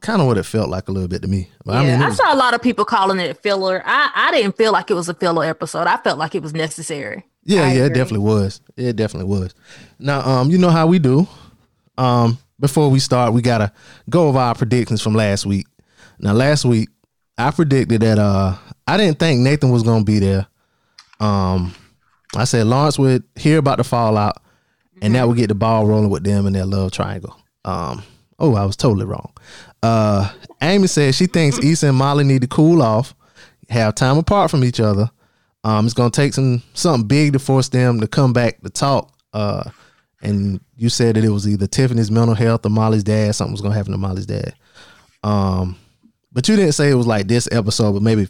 [0.00, 1.48] kind of what it felt like a little bit to me.
[1.64, 3.82] But yeah, I mean, it I saw a lot of people calling it filler.
[3.84, 5.86] I, I didn't feel like it was a filler episode.
[5.86, 7.24] I felt like it was necessary.
[7.44, 8.60] Yeah, I yeah, it definitely was.
[8.76, 9.54] It definitely was.
[9.98, 11.26] Now, um, you know how we do.
[11.96, 13.72] Um, before we start, we gotta
[14.08, 15.66] go over our predictions from last week.
[16.18, 16.88] Now, last week
[17.36, 20.46] I predicted that uh I didn't think Nathan was gonna be there.
[21.20, 21.74] Um,
[22.36, 24.42] I said Lawrence would hear about the fallout,
[25.02, 27.36] and that would get the ball rolling with them and their love triangle.
[27.64, 28.02] Um,
[28.38, 29.32] oh, I was totally wrong.
[29.82, 30.30] Uh,
[30.62, 33.14] Amy said she thinks Issa and Molly need to cool off,
[33.68, 35.10] have time apart from each other.
[35.62, 39.12] Um, it's gonna take some something big to force them to come back to talk.
[39.32, 39.70] Uh,
[40.22, 43.34] and you said that it was either Tiffany's mental health or Molly's dad.
[43.34, 44.54] Something was gonna happen to Molly's dad.
[45.22, 45.76] Um,
[46.32, 48.28] but you didn't say it was like this episode, but maybe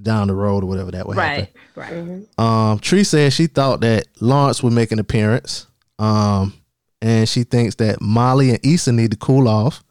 [0.00, 1.48] down the road or whatever that would happen.
[1.74, 2.72] Right, right.
[2.72, 5.66] Um, Tree said she thought that Lawrence would make an appearance.
[5.98, 6.54] Um,
[7.00, 9.82] and she thinks that Molly and Issa need to cool off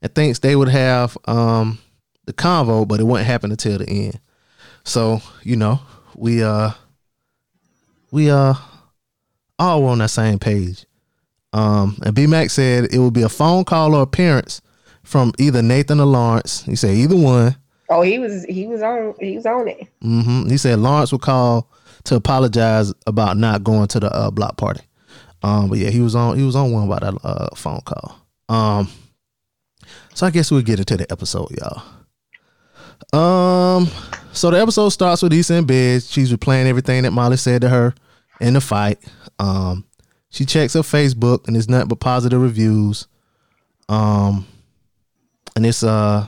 [0.00, 1.78] and thinks they would have um
[2.24, 4.20] the convo, but it wouldn't happen until the end.
[4.84, 5.80] So, you know,
[6.14, 6.70] we uh
[8.10, 8.54] we uh
[9.58, 10.86] all were on that same page.
[11.52, 14.60] Um and B Mac said it would be a phone call or appearance
[15.02, 16.62] from either Nathan or Lawrence.
[16.62, 17.56] He said either one.
[17.92, 19.86] Oh, he was he was on he was on it.
[20.02, 20.48] Mm-hmm.
[20.48, 21.70] He said Lawrence would call
[22.04, 24.80] to apologize about not going to the uh, block party.
[25.42, 28.16] Um, but yeah, he was on he was on one about that uh, phone call.
[28.48, 28.88] Um,
[30.14, 31.82] so I guess we'll get into the episode, y'all.
[33.12, 33.88] Um,
[34.32, 36.02] so the episode starts with Issa in bed.
[36.02, 37.94] She's replaying everything that Molly said to her
[38.40, 38.98] in the fight.
[39.38, 39.84] Um,
[40.30, 43.06] she checks her Facebook and it's nothing but positive reviews.
[43.88, 44.46] Um,
[45.54, 46.26] and it's uh,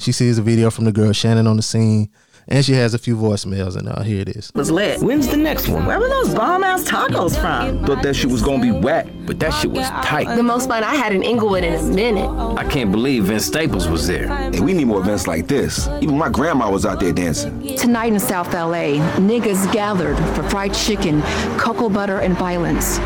[0.00, 2.10] she sees a video from the girl Shannon on the scene,
[2.50, 4.50] and she has a few voicemails, and uh, here it is.
[4.54, 5.02] Was lit.
[5.02, 5.84] When's the next one?
[5.84, 7.84] Where were those bomb ass tacos from?
[7.84, 10.34] Thought that shit was gonna be whack, but that shit was tight.
[10.34, 12.30] The most fun I had in Inglewood in a minute.
[12.56, 14.28] I can't believe Vince Staples was there.
[14.28, 15.88] Hey, we need more events like this.
[16.00, 17.76] Even my grandma was out there dancing.
[17.76, 21.20] Tonight in South LA, niggas gathered for fried chicken,
[21.58, 22.98] cocoa butter, and violence.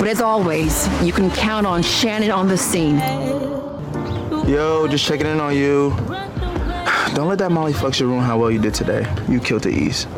[0.00, 2.98] But as always, you can count on Shannon on the scene.
[4.48, 5.90] Yo, just checking in on you.
[7.14, 9.06] Don't let that Molly fuck shit ruin how well you did today.
[9.28, 10.08] You killed the East.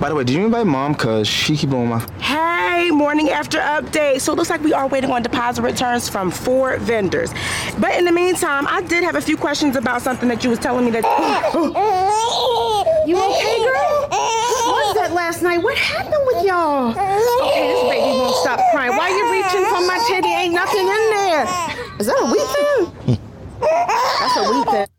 [0.00, 0.94] By the way, did you invite mom?
[0.94, 1.98] Cause she keep blowing my.
[2.18, 4.22] Hey, morning after update.
[4.22, 7.30] So it looks like we are waiting on deposit returns from four vendors.
[7.78, 10.58] But in the meantime, I did have a few questions about something that you was
[10.58, 11.04] telling me that.
[13.06, 14.08] you okay, girl?
[14.08, 15.62] What was that last night?
[15.62, 16.90] What happened with y'all?
[16.90, 18.96] Okay, this baby won't stop crying.
[18.96, 20.28] Why you reaching for my teddy?
[20.28, 21.44] Ain't nothing in there.
[22.00, 23.18] Is that a wheat thing?
[23.60, 24.93] That's a wheat thing.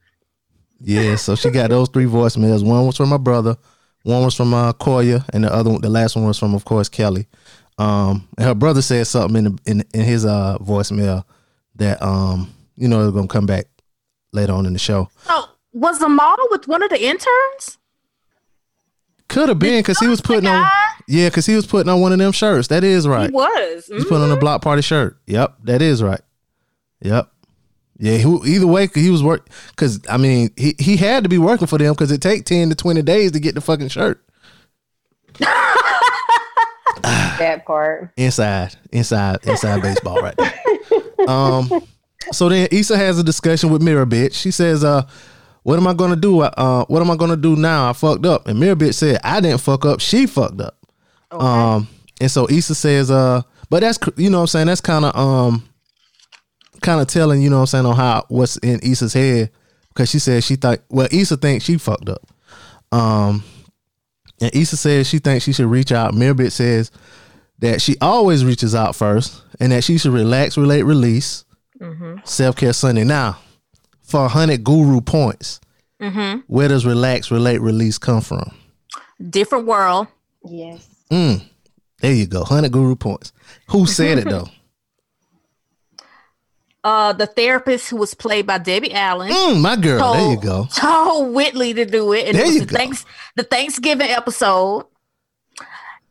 [0.87, 2.63] Yeah, so she got those three voicemails.
[2.63, 3.57] One was from my brother,
[4.03, 6.63] one was from uh, Koya, and the other one, the last one was from, of
[6.63, 7.25] course, Kelly.
[7.79, 11.25] Um, and her brother said something in the, in, in his uh voicemail
[11.75, 13.65] that um you know they're gonna come back
[14.31, 15.09] later on in the show.
[15.23, 17.77] So was the model with one of the interns?
[19.27, 20.69] Could have been because he was putting on
[21.07, 22.67] yeah, because he was putting on one of them shirts.
[22.69, 23.29] That is right.
[23.29, 23.87] He was.
[23.87, 25.17] He's putting on a block party shirt.
[25.25, 26.21] Yep, that is right.
[27.01, 27.29] Yep.
[27.97, 31.37] Yeah, he, either way, he was work because I mean he he had to be
[31.37, 34.21] working for them because it take ten to twenty days to get the fucking shirt.
[37.39, 38.11] that part.
[38.17, 41.29] Inside, inside, inside baseball, right there.
[41.29, 41.69] Um,
[42.31, 44.33] so then Issa has a discussion with Mirror Bitch.
[44.33, 45.03] She says, "Uh,
[45.63, 46.41] what am I gonna do?
[46.41, 47.89] Uh, what am I gonna do now?
[47.89, 50.01] I fucked up." And Mirror Bitch said, "I didn't fuck up.
[50.01, 50.77] She fucked up."
[51.31, 51.87] Um,
[52.19, 54.67] and so Issa says, "Uh, but that's you know what I'm saying.
[54.67, 55.63] That's kind of um,
[56.85, 59.51] kind of telling you know what I'm saying on how what's in Issa's head
[59.89, 62.21] because she said she thought well Issa thinks she fucked up.
[62.91, 63.43] Um,
[64.41, 66.13] and Issa says she thinks she should reach out.
[66.13, 66.91] Mirror Bitch says
[67.59, 71.43] that she always reaches out first and that she should relax, relate, release.
[71.81, 72.17] Mm-hmm.
[72.23, 73.03] Self care Sunday.
[73.03, 73.37] Now,
[74.01, 75.59] for 100 guru points,
[76.01, 76.41] Mm-hmm.
[76.47, 78.51] where does relax, relate, release come from?
[79.29, 80.07] Different world.
[80.45, 80.85] Yes.
[81.09, 81.41] Mm,
[82.01, 82.39] there you go.
[82.41, 83.31] 100 guru points.
[83.69, 84.47] Who said it though?
[86.85, 89.31] Uh, the therapist who was played by Debbie Allen.
[89.31, 90.13] Mm, my girl.
[90.13, 90.67] there you go.
[90.71, 92.77] Told Whitley to do it, and There it was you the go.
[92.77, 94.85] thanks the Thanksgiving episode.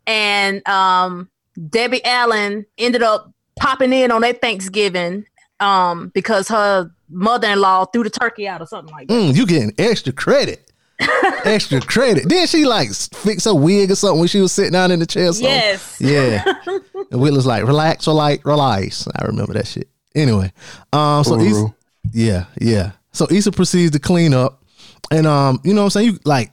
[0.06, 1.30] And um,
[1.70, 5.24] Debbie Allen ended up popping in on that Thanksgiving
[5.60, 9.14] um, because her mother-in-law threw the turkey out or something like that.
[9.14, 10.72] Mm, you getting extra credit.
[11.44, 12.28] extra credit.
[12.28, 15.06] Didn't she like fix her wig or something when she was sitting down in the
[15.06, 15.32] chair?
[15.32, 15.44] something?
[15.50, 16.00] Yes.
[16.00, 16.42] Yeah.
[17.12, 19.06] and Will was like, relax, relax, relax.
[19.14, 19.88] I remember that shit.
[20.14, 20.53] Anyway,
[20.92, 21.74] um, so Issa,
[22.12, 22.92] yeah, yeah.
[23.12, 24.62] So Issa proceeds to clean up,
[25.11, 26.07] and um, you know what I'm saying?
[26.12, 26.53] You like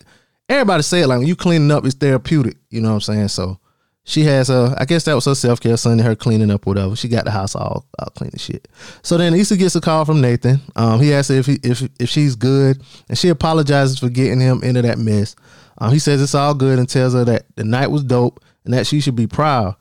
[0.50, 2.58] everybody say it like when you cleaning up, it's therapeutic.
[2.70, 3.28] You know what I'm saying?
[3.30, 3.60] So
[4.04, 6.96] she has a, I guess that was her self care Sunday, her cleaning up, whatever.
[6.96, 8.68] She got the house all, all clean and shit.
[9.04, 10.60] So then Issa gets a call from Nathan.
[10.76, 14.40] Um, he asks her if he, if if she's good, and she apologizes for getting
[14.40, 15.36] him into that mess.
[15.78, 18.74] Um, he says it's all good and tells her that the night was dope and
[18.74, 19.76] that she should be proud.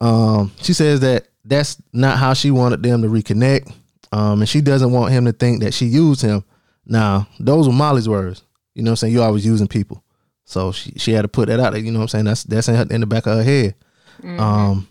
[0.00, 3.72] Um, she says that that's not how she wanted them to reconnect.
[4.12, 6.44] Um, and she doesn't want him to think that she used him.
[6.86, 8.42] Now, those were Molly's words.
[8.74, 9.12] You know what I'm saying?
[9.14, 10.02] You always using people.
[10.44, 11.82] So she, she had to put that out there.
[11.82, 12.24] You know what I'm saying?
[12.26, 13.74] That's that's in, her, in the back of her head.
[14.24, 14.86] Um,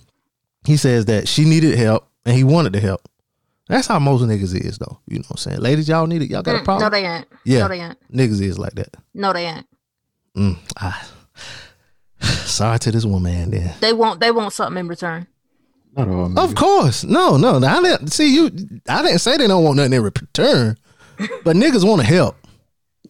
[0.66, 3.02] he says that she needed help and he wanted to help.
[3.68, 5.00] That's how most niggas is though.
[5.08, 5.60] You know what I'm saying?
[5.60, 6.30] Ladies, y'all need it.
[6.30, 6.84] Y'all got a Mm, problem?
[6.84, 7.28] no, they ain't.
[7.46, 7.60] Yeah.
[7.60, 7.98] No, they ain't.
[8.12, 8.96] Niggas is like that.
[9.14, 9.66] No, they ain't.
[10.38, 11.08] Mm, ah.
[12.22, 13.74] Sorry to this woman then.
[13.82, 15.28] They want they want something in return.
[15.96, 16.40] Not all.
[16.40, 17.04] Of course.
[17.04, 17.60] No, no.
[17.60, 18.46] no, I didn't see you.
[18.88, 20.78] I didn't say they don't want nothing in return,
[21.44, 22.36] but niggas want to help.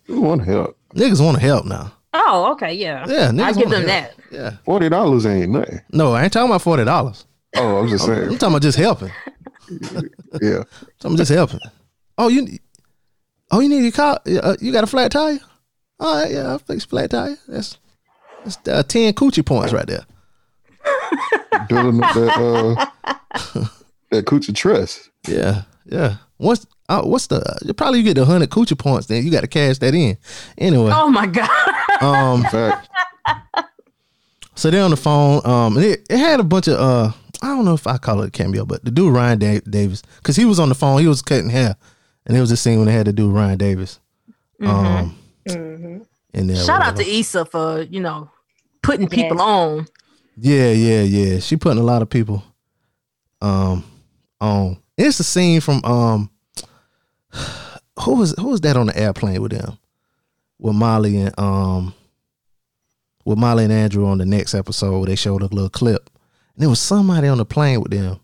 [0.07, 0.77] You want to help?
[0.93, 1.91] Niggas want to help now.
[2.13, 3.05] Oh, okay, yeah.
[3.07, 3.87] Yeah, I give them help.
[3.87, 4.13] that.
[4.31, 4.57] Yeah.
[4.63, 5.81] Forty dollars ain't nothing.
[5.91, 7.25] No, I ain't talking about forty dollars.
[7.55, 8.17] Oh, I'm just saying.
[8.17, 8.37] I'm saying.
[8.37, 9.11] talking about just helping.
[10.41, 10.61] Yeah.
[11.03, 11.59] I'm just helping.
[12.19, 12.59] Oh, you.
[13.49, 14.19] Oh, you need your car.
[14.27, 15.39] Uh, you got a flat tire?
[15.99, 17.37] All right, yeah, I'll fix a flat tire.
[17.47, 17.77] That's
[18.43, 20.05] that's uh, ten coochie points right there.
[21.69, 23.65] Building up that uh
[24.11, 25.09] that coochie trust.
[25.27, 26.17] Yeah, yeah.
[26.37, 27.41] What's uh, what's the?
[27.63, 29.07] You probably get the hundred coochie points.
[29.07, 30.17] Then you got to cash that in.
[30.57, 30.91] Anyway.
[30.93, 31.49] Oh my god.
[32.01, 32.43] Um.
[32.43, 32.89] Fact.
[34.55, 35.41] So they're on the phone.
[35.45, 38.27] Um, it, it had a bunch of uh, I don't know if I call it
[38.27, 41.07] a cameo, but the dude Ryan da- Davis, because he was on the phone, he
[41.07, 41.75] was cutting hair,
[42.25, 43.99] and it was a scene when they had to do Ryan Davis.
[44.61, 48.29] Um, in there, Shout out to Issa for you know
[48.81, 49.87] putting people on.
[50.37, 51.39] Yeah, yeah, yeah.
[51.39, 52.43] She putting a lot of people
[53.41, 53.83] um
[54.41, 54.77] on.
[54.97, 56.29] It's a scene from um
[57.99, 59.77] who was who was that on the airplane with them?
[60.59, 61.93] With Molly and um
[63.23, 66.09] with Molly and Andrew on the next episode, they showed a little clip.
[66.55, 68.19] And there was somebody on the plane with them.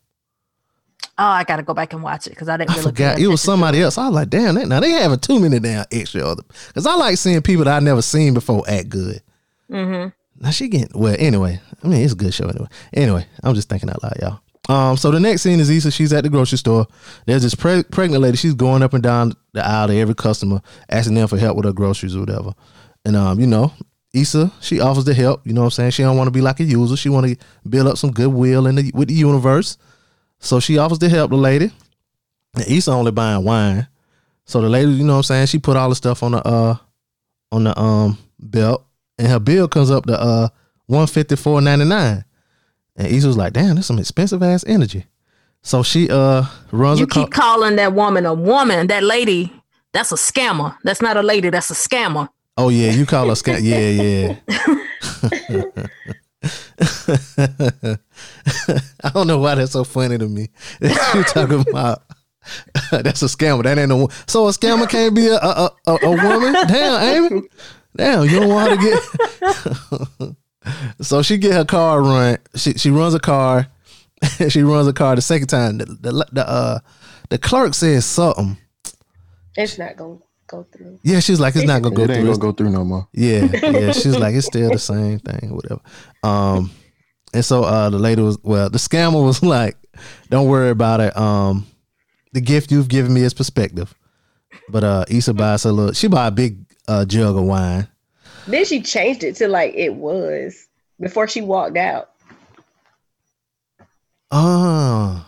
[1.18, 3.28] Oh, I gotta go back and watch it because I didn't I really forgot it
[3.28, 3.98] was somebody else.
[3.98, 6.96] I was like, damn, they, now they having too many damn extra other because I
[6.96, 9.22] like seeing people that I never seen before act good.
[9.70, 10.10] Mm-hmm.
[10.42, 11.16] Now she getting well.
[11.18, 12.68] Anyway, I mean it's a good show anyway.
[12.94, 14.40] Anyway, I'm just thinking out loud, y'all.
[14.70, 15.92] Um, so the next scene is Issa.
[15.92, 16.88] She's at the grocery store.
[17.26, 18.38] There's this pre- pregnant lady.
[18.38, 21.66] She's going up and down the aisle to every customer, asking them for help with
[21.66, 22.54] her groceries or whatever.
[23.06, 23.74] And um, you know,
[24.14, 25.46] Issa, she offers the help.
[25.46, 25.92] You know what I'm saying?
[25.92, 26.98] She don't want to be like a user.
[26.98, 27.38] She want to
[27.70, 29.78] build up some goodwill in the with the universe.
[30.40, 31.72] So she offers to help the lady.
[32.56, 33.88] And Issa only buying wine.
[34.46, 35.46] So the lady, you know what I'm saying?
[35.48, 36.76] She put all the stuff on the uh
[37.52, 38.86] on the um belt,
[39.22, 40.50] and her bill comes up to uh
[40.88, 42.26] one fifty four ninety nine.
[42.96, 45.06] And Issa was like, "Damn, that's some expensive ass energy."
[45.62, 48.88] So she uh runs You keep calling that woman a woman.
[48.88, 49.54] That lady,
[49.94, 50.76] that's a scammer.
[50.84, 51.52] That's not a lady.
[51.52, 52.30] That's a scammer.
[52.58, 53.60] Oh yeah, you call her scam.
[53.62, 54.36] Yeah, yeah.
[59.04, 60.50] I don't know why that's so funny to me.
[60.82, 62.02] you talking about
[62.92, 63.64] that's a scammer.
[63.64, 66.54] That ain't a so a scammer can't be a a, a, a woman.
[66.68, 67.42] Damn, Amy.
[67.96, 68.88] Damn, you don't want to
[70.20, 70.36] get.
[71.02, 72.38] so she get her car run.
[72.56, 73.68] She she runs a car.
[74.50, 75.78] she runs a car the second time.
[75.80, 76.80] The the, the uh
[77.30, 78.58] the clerk says something.
[79.58, 81.00] It's not gonna go through.
[81.04, 82.16] Yeah, she's like it's not gonna go it through.
[82.16, 83.08] ain't gonna go through no more.
[83.14, 83.92] yeah, yeah.
[83.92, 85.82] She's like, it's still the same thing, whatever.
[86.24, 86.72] Um,
[87.34, 89.78] and so uh, the lady was, well, the scammer was like,
[90.30, 91.16] don't worry about it.
[91.18, 91.66] Um,
[92.34, 93.94] the gift you've given me is perspective.
[94.70, 95.94] But uh, Issa buys a little.
[95.94, 97.88] She buy a big uh jug of wine.
[98.48, 100.68] Then she changed it to like it was
[101.00, 102.10] before she walked out.
[104.32, 105.28] Oh,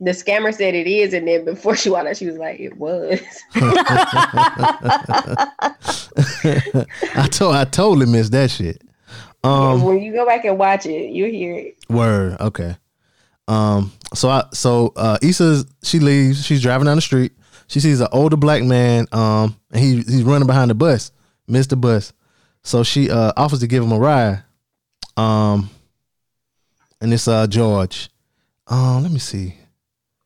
[0.00, 2.76] The scammer said it is, and then before she walked out, she was like, "It
[2.76, 3.20] was."
[7.14, 8.82] I told I totally missed that shit.
[9.44, 11.76] Um, when you go back and watch it, you'll hear it.
[11.88, 12.40] Word.
[12.40, 12.76] Okay.
[13.48, 13.92] Um.
[14.14, 14.44] So I.
[14.52, 15.18] So uh.
[15.22, 15.64] Issa.
[15.82, 16.44] She leaves.
[16.44, 17.32] She's driving down the street.
[17.68, 19.06] She sees an older black man.
[19.12, 19.56] Um.
[19.70, 21.12] And he he's running behind the bus.
[21.46, 22.12] Missed the bus.
[22.64, 24.42] So she uh offers to give him a ride.
[25.16, 25.70] Um.
[27.00, 28.10] And it's uh George.
[28.66, 29.02] Um.
[29.04, 29.54] Let me see.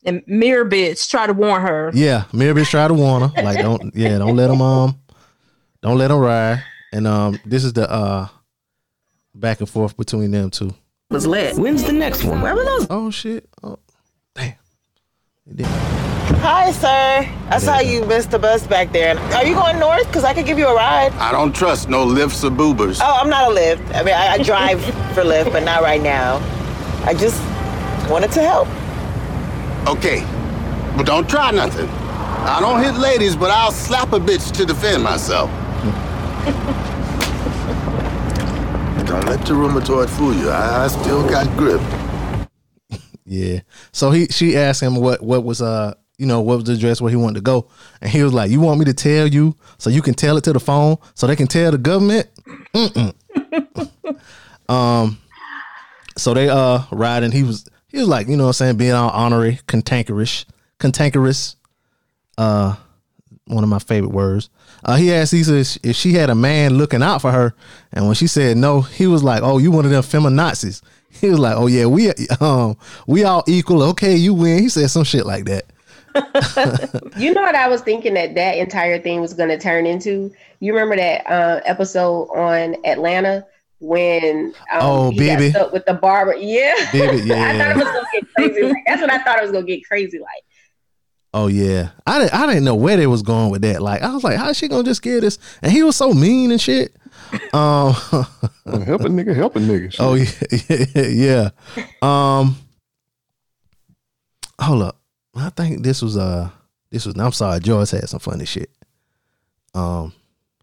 [0.05, 1.91] And mirror bitch try to warn her.
[1.93, 2.25] Yeah.
[2.33, 3.43] Mirror bitch tried to warn her.
[3.43, 3.95] Like don't.
[3.95, 4.19] Yeah.
[4.19, 4.63] Don't let him.
[4.63, 4.99] Um.
[5.83, 6.65] Don't let him ride.
[6.93, 7.39] And um.
[7.45, 8.29] This is the uh.
[9.35, 10.75] Back and forth between them two.
[11.11, 11.57] Was lit.
[11.57, 12.41] When's the next one?
[12.41, 12.87] Where were those?
[12.89, 13.49] Oh shit.
[13.63, 13.79] Oh.
[16.43, 17.31] Hi, sir.
[17.51, 19.17] I saw you missed the bus back there.
[19.17, 20.09] Are you going north?
[20.09, 21.13] Because I could give you a ride.
[21.13, 22.99] I don't trust no Lyfts or boobers.
[23.01, 23.95] Oh, I'm not a Lyft.
[23.95, 24.85] I mean, I, I drive
[25.15, 26.39] for Lyft, but not right now.
[27.05, 27.41] I just
[28.11, 28.67] wanted to help.
[29.87, 30.25] Okay,
[30.97, 31.89] but don't try nothing.
[31.89, 35.49] I don't hit ladies, but I'll slap a bitch to defend myself.
[39.07, 40.51] don't let the rheumatoid fool you.
[40.51, 41.81] I, I still got grip.
[43.25, 43.61] Yeah.
[43.93, 47.01] So he she asked him what what was uh you know what was the address
[47.01, 47.69] where he wanted to go,
[48.01, 50.45] and he was like, "You want me to tell you so you can tell it
[50.45, 52.29] to the phone so they can tell the government."
[54.69, 55.19] Um.
[56.17, 57.33] So they uh riding.
[57.33, 60.47] He was he was like, you know what I'm saying, being all honorary, cantankerous,
[60.79, 61.57] cantankerous.
[62.39, 62.77] Uh,
[63.47, 64.49] one of my favorite words.
[64.85, 67.55] Uh, he asked Issa if she had a man looking out for her,
[67.93, 71.29] and when she said no, he was like, "Oh, you one of them feminazis." He
[71.29, 72.11] was like, "Oh yeah, we
[72.41, 73.83] um we all equal.
[73.83, 75.67] Okay, you win." He said some shit like that.
[77.17, 80.33] You know what I was thinking that that entire thing was going to turn into?
[80.61, 83.47] You remember that uh, episode on Atlanta
[83.81, 85.51] when um, Oh, he Baby.
[85.51, 86.35] got stuck with the barber?
[86.37, 87.77] Yeah, Baby, I thought it yeah.
[87.77, 88.63] was going to get crazy.
[88.63, 90.19] Like, that's what I thought it was going to get crazy.
[90.19, 90.29] Like,
[91.35, 93.81] Oh yeah, I didn't I didn't know where they was going with that.
[93.81, 95.39] Like I was like, how's she gonna just get this?
[95.63, 96.95] And he was so mean and shit.
[97.55, 99.97] Um, help a nigga, help a nigga.
[99.99, 101.51] Oh yeah, yeah.
[102.03, 102.57] Um,
[104.61, 105.01] hold up.
[105.35, 106.51] I think this was uh
[106.91, 107.19] this was.
[107.19, 108.71] I'm sorry, Joyce had some funny shit.
[109.75, 110.13] Um,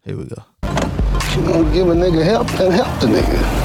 [0.04, 0.42] here we go.
[0.62, 3.60] You gonna give a nigga help, then help the nigga.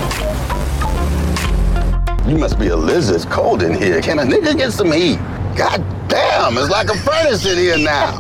[2.28, 3.18] You must be a lizard.
[3.18, 4.02] It's cold in here.
[4.02, 5.18] Can a nigga get some heat?
[5.56, 8.12] God damn, it's like a furnace in here now.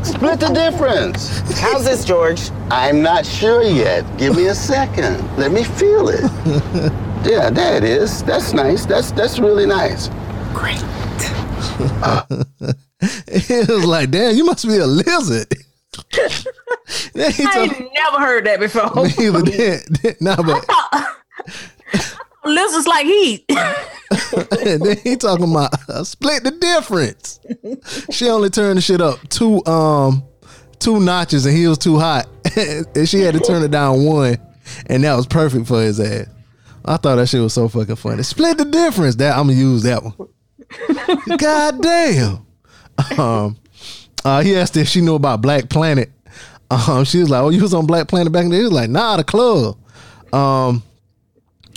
[0.04, 1.40] Split the difference.
[1.58, 2.50] How's this, George?
[2.70, 4.04] I'm not sure yet.
[4.18, 5.20] Give me a second.
[5.36, 6.92] Let me feel it.
[7.24, 8.22] Yeah, there it is.
[8.22, 8.84] That's nice.
[8.84, 10.10] That's that's really nice.
[10.52, 10.84] Great.
[13.28, 15.52] It was like, damn, you must be a lizard.
[16.14, 18.90] I told- ain't never heard that before.
[19.04, 19.42] Me either.
[19.42, 20.66] Then, then, nah, but
[22.44, 23.44] Lizards like heat.
[23.48, 27.40] and then he talking about uh, split the difference.
[28.10, 30.22] She only turned the shit up two um
[30.78, 32.26] two notches and he was too hot,
[32.56, 34.36] and she had to turn it down one,
[34.86, 36.26] and that was perfect for his ass.
[36.84, 38.22] I thought that shit was so fucking funny.
[38.24, 39.14] Split the difference.
[39.16, 40.14] That I'm gonna use that one.
[41.38, 42.46] God damn.
[43.18, 43.56] Um,
[44.24, 46.10] uh, he asked if she knew about Black Planet.
[46.70, 48.64] Um, she was like, "Oh, you was on Black Planet back in the day." He
[48.64, 49.76] was like, "Nah, the club."
[50.32, 50.82] Um,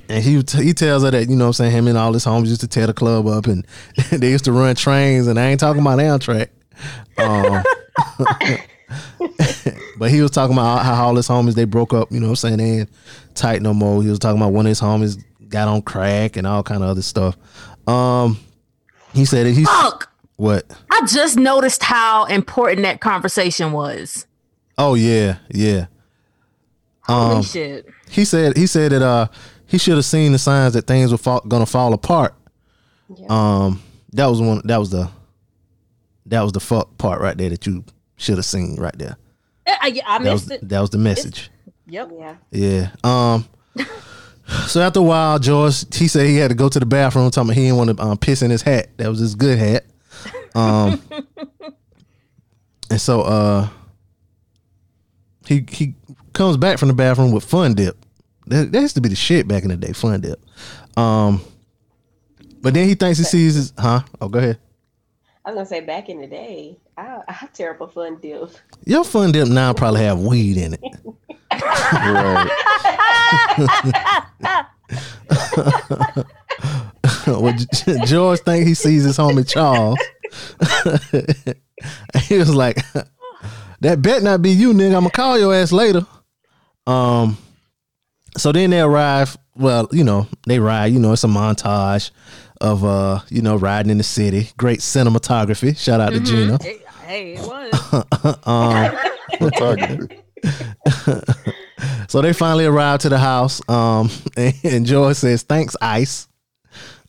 [0.09, 2.25] and he he tells her that you know what I'm saying him and all his
[2.25, 3.65] homies used to tear the club up and
[4.11, 6.49] they used to run trains and I ain't talking about Amtrak.
[7.17, 7.63] Um,
[9.97, 12.11] but he was talking about how all his homies they broke up.
[12.11, 12.89] You know what I'm saying they ain't
[13.35, 14.01] tight no more.
[14.01, 16.89] He was talking about one of his homies got on crack and all kind of
[16.89, 17.35] other stuff.
[17.87, 18.39] Um,
[19.13, 20.11] he said that he's Fuck.
[20.35, 20.65] what?
[20.91, 24.25] I just noticed how important that conversation was.
[24.77, 25.87] Oh yeah, yeah.
[27.01, 27.87] Holy Um, shit.
[28.09, 29.27] he said he said that uh
[29.65, 32.33] he should have seen the signs that things were fall, gonna fall apart.
[33.29, 33.81] Um,
[34.13, 34.61] that was one.
[34.65, 35.09] That was the
[36.25, 37.83] that was the fuck part right there that you
[38.17, 39.17] should have seen right there.
[39.65, 40.69] Yeah, I, I That was missed it.
[40.69, 41.49] that was the message.
[41.87, 42.11] Yep.
[42.17, 42.35] Yeah.
[42.51, 42.89] Yeah.
[43.03, 43.45] Um.
[44.67, 47.29] So after a while, George he said he had to go to the bathroom.
[47.29, 48.89] Talking about he didn't want to um, piss in his hat.
[48.97, 49.85] That was his good hat.
[50.55, 51.01] Um.
[52.89, 53.69] and so uh,
[55.45, 55.95] he he
[56.33, 57.97] comes back from the bathroom with Fun Dip.
[58.47, 59.93] That, that used to be the shit back in the day.
[59.93, 60.39] Fun Dip.
[60.95, 61.41] Um.
[62.61, 64.01] But then he thinks he sees his huh?
[64.19, 64.59] Oh, go ahead.
[65.45, 68.49] I was going to say, back in the day, I, I have terrible fun dip.
[68.83, 70.81] Your Fun Dip now probably have weed in it.
[77.27, 77.53] well,
[78.05, 79.99] George think he sees his homie Charles.
[82.27, 82.77] he was like,
[83.81, 84.95] "That bet not be you, nigga.
[84.95, 86.05] I'm gonna call your ass later."
[86.85, 87.37] Um.
[88.37, 89.37] So then they arrive.
[89.55, 90.93] Well, you know, they ride.
[90.93, 92.11] You know, it's a montage
[92.61, 94.49] of uh, you know, riding in the city.
[94.57, 95.77] Great cinematography.
[95.77, 96.59] Shout out to Gina.
[97.05, 98.05] Hey, it was.
[98.45, 98.93] um,
[102.07, 103.61] so they finally arrive to the house.
[103.69, 106.27] Um, and, and Joy says, "Thanks, Ice."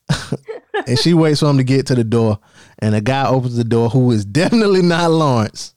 [0.86, 2.38] and she waits for him to get to the door,
[2.78, 5.74] and a guy opens the door who is definitely not Lawrence.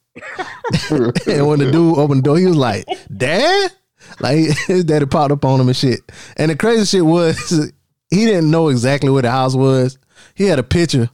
[0.90, 2.86] and when the dude opened the door, he was like,
[3.16, 3.72] "Dad."
[4.20, 4.38] Like
[4.68, 6.00] his daddy popped up on him and shit.
[6.36, 7.72] And the crazy shit was
[8.10, 9.98] he didn't know exactly where the house was.
[10.36, 11.10] He had a picture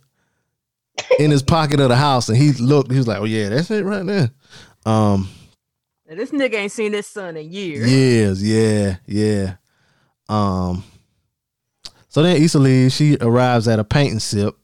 [1.20, 2.92] in his pocket of the house, and he looked.
[2.92, 4.32] He was like, "Oh yeah, that's it right there."
[4.86, 5.30] Um,
[6.08, 7.92] Now, this nigga ain't seen his son in years.
[7.92, 9.56] years, yeah, yeah.
[10.30, 10.86] Um,
[12.08, 12.96] so then Issa leaves.
[12.96, 14.56] She arrives at a painting sip,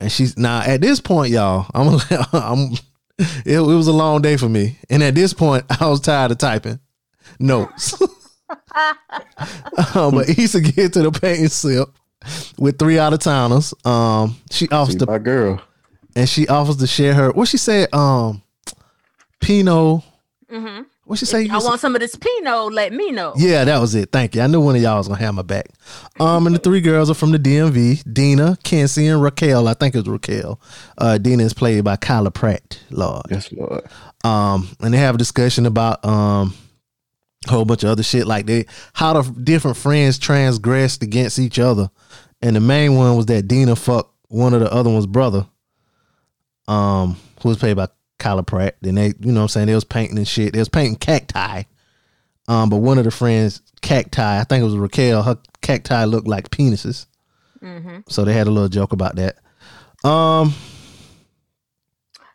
[0.00, 1.66] and she's now at this point, y'all.
[1.74, 2.00] I'm,
[2.32, 2.72] I'm.
[3.18, 6.30] It, it was a long day for me, and at this point, I was tired
[6.30, 6.80] of typing
[7.38, 8.00] notes.
[9.94, 11.88] um, but Issa get to the painting sip
[12.58, 13.74] with three out of towners.
[13.84, 15.60] Um, she offers the my girl,
[16.14, 17.30] and she offers to share her.
[17.30, 17.92] What she said?
[17.92, 18.42] Um,
[19.40, 20.02] Pinot.
[20.50, 20.82] Mm-hmm.
[21.04, 21.44] What she say?
[21.44, 23.34] If I want some of this Pinot, let me know.
[23.36, 24.12] Yeah, that was it.
[24.12, 24.42] Thank you.
[24.42, 25.66] I knew one of y'all was gonna have my back.
[26.20, 29.66] Um, and the three girls are from the DMV: Dina, Kenzie, and Raquel.
[29.66, 30.60] I think it's Raquel.
[30.98, 32.80] Uh, Dina is played by Kyla Pratt.
[32.90, 33.84] Lord, yes, Lord.
[34.24, 36.54] Um, and they have a discussion about um,
[37.46, 41.58] a whole bunch of other shit like they how the different friends transgressed against each
[41.58, 41.90] other
[42.42, 45.46] and the main one was that Dina fucked one of the other one's brother,
[46.68, 47.88] um, who was played by
[48.18, 48.76] Pratt.
[48.80, 50.52] Then they, you know, what I'm saying they was painting and shit.
[50.52, 51.62] They was painting cacti,
[52.48, 55.22] um, but one of the friends cacti, I think it was Raquel.
[55.22, 57.06] Her cacti looked like penises,
[57.62, 58.04] Mhm.
[58.08, 59.36] so they had a little joke about that.
[60.04, 60.54] Um,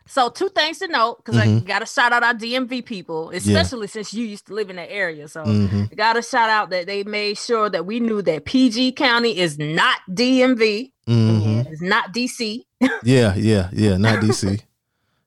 [0.06, 1.64] So two things to note because I Mhm.
[1.66, 4.92] got to shout out our DMV people, especially since you used to live in that
[4.92, 5.26] area.
[5.26, 5.96] So Mhm.
[5.96, 9.58] got to shout out that they made sure that we knew that PG County is
[9.58, 11.64] not DMV, mhm.
[11.66, 12.66] it's not DC.
[13.04, 14.60] yeah, yeah, yeah, not DC.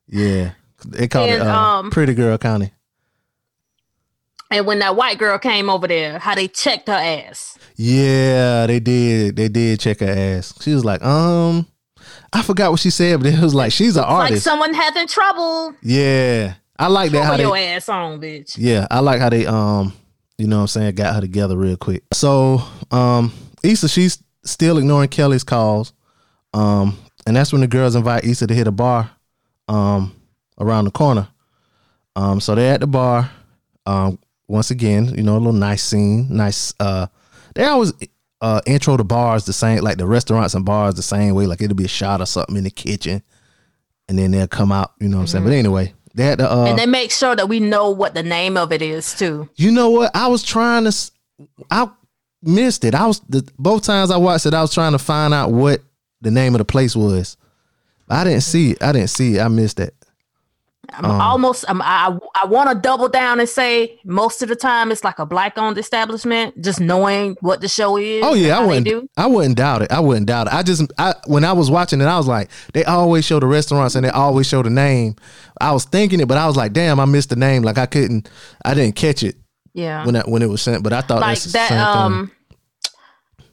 [0.08, 0.52] yeah,
[0.86, 2.72] they called it uh, um, Pretty Girl County.
[4.52, 7.58] And when that white girl came over there, how they checked her ass.
[7.76, 9.36] Yeah, they did.
[9.36, 10.54] They did check her ass.
[10.62, 11.68] She was like, um,
[12.32, 14.44] I forgot what she said, but it was like she's an Like artist.
[14.44, 15.74] someone having trouble.
[15.82, 17.24] yeah, I like that.
[17.24, 18.56] How Put they, your ass on, bitch.
[18.58, 19.94] Yeah, I like how they um,
[20.38, 22.04] you know what I'm saying, got her together real quick.
[22.14, 23.34] So, um,
[23.64, 25.92] Issa, she's still ignoring Kelly's calls.
[26.54, 29.10] Um, and that's when the girls invite Issa to hit a bar
[29.68, 30.14] um
[30.60, 31.28] around the corner.
[32.16, 33.30] Um, so they're at the bar.
[33.86, 37.08] Um, once again, you know, a little nice scene, nice uh
[37.56, 37.94] they always
[38.42, 41.62] uh intro the bars the same like the restaurants and bars the same way, like
[41.62, 43.22] it'll be a shot or something in the kitchen,
[44.08, 45.44] and then they'll come out, you know what I'm saying?
[45.46, 48.24] But anyway, they had the uh and they make sure that we know what the
[48.24, 49.50] name of it is too.
[49.56, 50.16] you know what?
[50.16, 50.90] I was trying to.
[50.90, 51.12] s-
[51.70, 51.90] I
[52.42, 52.96] missed it.
[52.96, 54.54] I was the, both times I watched it.
[54.54, 55.82] I was trying to find out what
[56.22, 57.36] the name of the place was.
[58.10, 58.84] I didn't see it.
[58.84, 59.42] I didn't see it.
[59.42, 59.94] I missed that.
[60.94, 61.66] I'm Um, almost.
[61.68, 65.18] I'm, I I want to double down and say most of the time it's like
[65.18, 66.62] a black owned establishment.
[66.62, 68.24] Just knowing what the show is.
[68.24, 68.86] Oh yeah, I wouldn't.
[68.88, 69.10] do.
[69.18, 69.92] I wouldn't doubt it.
[69.92, 70.54] I wouldn't doubt it.
[70.54, 73.48] I just, I when I was watching it, I was like, they always show the
[73.48, 75.16] restaurants and they always show the name.
[75.60, 77.64] I was thinking it, but I was like, damn, I missed the name.
[77.64, 78.30] Like I couldn't,
[78.64, 79.36] I didn't catch it
[79.74, 80.06] Yeah.
[80.06, 80.84] when that when it was sent.
[80.84, 81.50] But I thought like that.
[81.50, 81.78] same thing.
[81.80, 82.32] Um.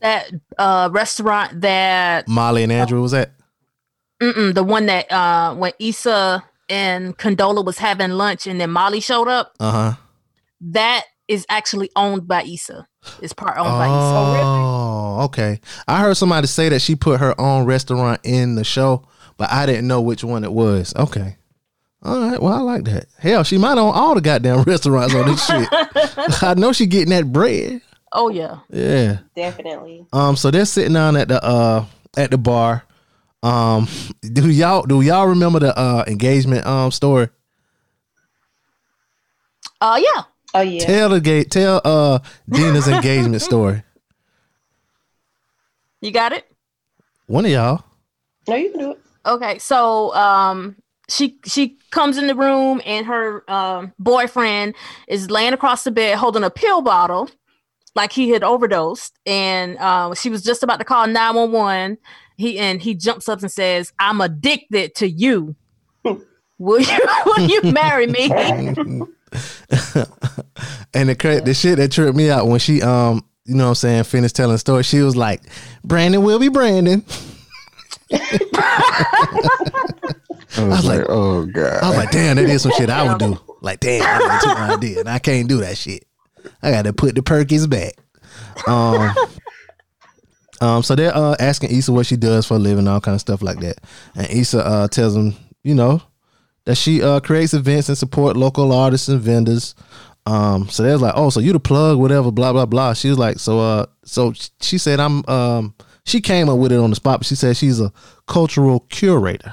[0.01, 3.33] That uh restaurant that Molly and Andrew was at.
[4.23, 9.01] Mm-mm, the one that uh when Issa and Condola was having lunch and then Molly
[9.01, 9.55] showed up.
[9.61, 9.93] Uh huh.
[10.61, 12.87] That is actually owned by Issa.
[13.21, 14.43] It's part owned by Issa.
[14.45, 15.61] Oh, okay.
[15.89, 19.07] I heard somebody say that she put her own restaurant in the show,
[19.37, 20.95] but I didn't know which one it was.
[20.95, 21.37] Okay.
[22.05, 22.41] All right.
[22.41, 23.07] Well, I like that.
[23.19, 25.69] Hell, she might own all the goddamn restaurants on this shit.
[26.43, 27.81] I know she getting that bread.
[28.13, 28.59] Oh yeah.
[28.71, 29.19] Yeah.
[29.35, 30.07] Definitely.
[30.13, 30.37] Um.
[30.37, 31.85] So they're sitting down at the uh
[32.17, 32.85] at the bar.
[33.43, 33.89] Um.
[34.33, 37.29] Do y'all do y'all remember the uh engagement um story?
[39.81, 40.23] Uh yeah.
[40.55, 40.87] Oh yeah.
[40.87, 41.51] Tell the gate.
[41.51, 43.83] Tell uh Dina's engagement story.
[46.01, 46.51] You got it?
[47.29, 47.85] One of y'all.
[48.49, 49.01] No, you can do it.
[49.25, 50.75] Okay, so um
[51.09, 54.75] she she comes in the room and her um boyfriend
[55.07, 57.31] is laying across the bed holding a pill bottle
[57.95, 61.99] like he had overdosed and uh, she was just about to call 911
[62.43, 65.55] he and he jumps up and says i'm addicted to you.
[66.59, 68.29] Will you will you marry me?
[70.95, 73.69] And the cra- the shit that tripped me out when she um you know what
[73.71, 75.41] I'm saying finished telling the story she was like
[75.83, 77.03] Brandon will be Brandon.
[78.13, 78.39] I
[80.59, 81.83] was, like, oh god.
[81.83, 83.41] I was like damn that is some shit I would do.
[83.63, 86.05] Like damn I took my idea and I can't do that shit.
[86.63, 87.95] I got to put the perkies back.
[88.69, 89.15] Um
[90.63, 93.21] um so they're uh asking Issa what she does for a living all kind of
[93.21, 93.77] stuff like that.
[94.15, 96.01] And Issa uh tells them you know
[96.65, 99.75] that she uh creates events and support local artists and vendors.
[100.27, 102.95] Um so they was like oh so you the plug whatever blah blah blah.
[102.95, 106.79] She was like so uh so she said i'm um she came up with it
[106.79, 107.93] on the spot but she said she's a
[108.27, 109.53] cultural curator.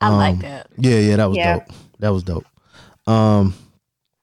[0.00, 0.66] I like Um, that.
[0.78, 1.58] yeah yeah that was Yeah.
[1.58, 1.68] dope.
[2.00, 2.44] That was dope.
[3.06, 3.54] Um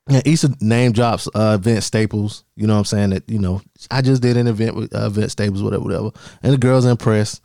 [0.08, 3.62] and Issa name drops uh event staples you know what i'm saying that you know
[3.92, 6.12] i just did an event with uh, event staples whatever whatever
[6.44, 7.42] and the girls impressed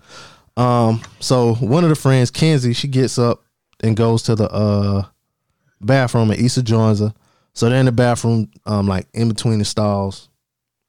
[0.57, 3.43] um so one of the friends kenzie she gets up
[3.83, 5.05] and goes to the uh
[5.81, 7.13] bathroom and Issa joins her.
[7.55, 10.29] So they're in the bathroom, um, like in between the stalls,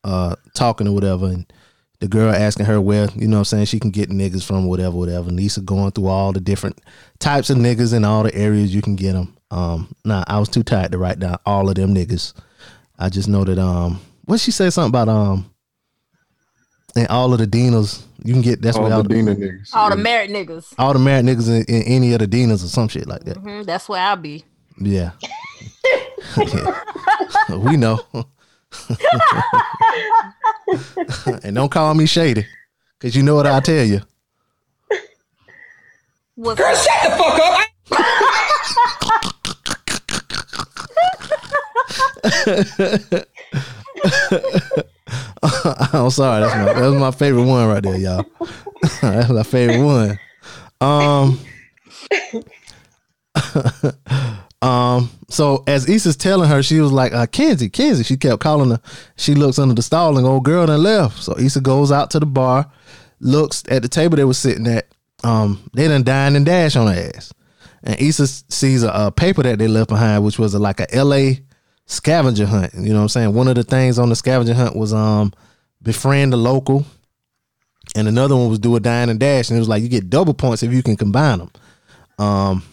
[0.04, 1.52] uh, talking or whatever, and
[2.00, 4.68] the girl asking her where, you know what I'm saying, she can get niggas from
[4.68, 5.30] whatever, whatever.
[5.30, 6.80] And Issa going through all the different
[7.20, 9.36] types of niggas in all the areas you can get them.
[9.50, 12.34] Um, nah, I was too tired to write down all of them niggas.
[13.00, 15.50] I just know that um what she said something about um
[16.96, 19.70] and all of the Dinas, you can get that's All where the all Dina niggas.
[19.74, 22.68] all the married niggas all the married niggas in, in any of the Dinas or
[22.68, 23.38] some shit like that.
[23.38, 24.44] Mhm, that's where i'll be
[24.80, 25.12] Yeah.
[27.50, 28.00] we know.
[31.44, 32.46] and don't call me shady.
[33.00, 34.02] Cause you know what I'll tell you.
[36.36, 37.68] What's Girl, shut the fuck up.
[45.94, 46.42] I'm sorry.
[46.42, 48.26] That's my that's my favorite one right there, y'all.
[49.02, 50.18] that's my favorite one.
[50.82, 51.40] Um.
[54.62, 55.10] Um.
[55.30, 58.82] So as Issa's telling her, she was like, uh, "Kenzie, Kenzie." She kept calling her.
[59.16, 61.22] She looks under the stall, and old girl then left.
[61.22, 62.72] So Issa goes out to the bar,
[63.20, 64.88] looks at the table they were sitting at.
[65.24, 65.70] Um.
[65.74, 67.34] They done dine and dash on her ass,
[67.84, 70.94] and Issa sees a, a paper that they left behind, which was a, like a
[70.94, 71.42] L.A.
[71.86, 72.74] scavenger hunt.
[72.74, 73.34] You know what I'm saying?
[73.34, 75.34] One of the things on the scavenger hunt was um
[75.82, 76.86] befriend the local,
[77.96, 80.10] and another one was do a dine and dash, and it was like you get
[80.10, 81.52] double points if you can combine them.
[82.20, 82.64] Um,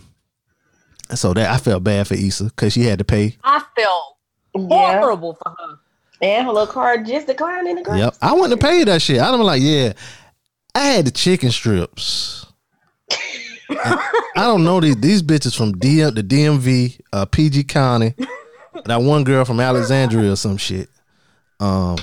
[1.17, 3.37] so that I felt bad for Issa because she had to pay.
[3.45, 4.17] I felt
[4.55, 5.79] horrible for her.
[6.23, 9.03] And her little card just declined in the grocery Yep, I wouldn't have paid that
[9.03, 9.21] shit.
[9.21, 9.93] I'd have been like, yeah,
[10.75, 12.47] I had the chicken strips.
[13.71, 18.15] I don't know these these bitches from DM the DMV, uh, PG County.
[18.85, 20.89] That one girl from Alexandria or some shit.
[21.61, 21.97] Um,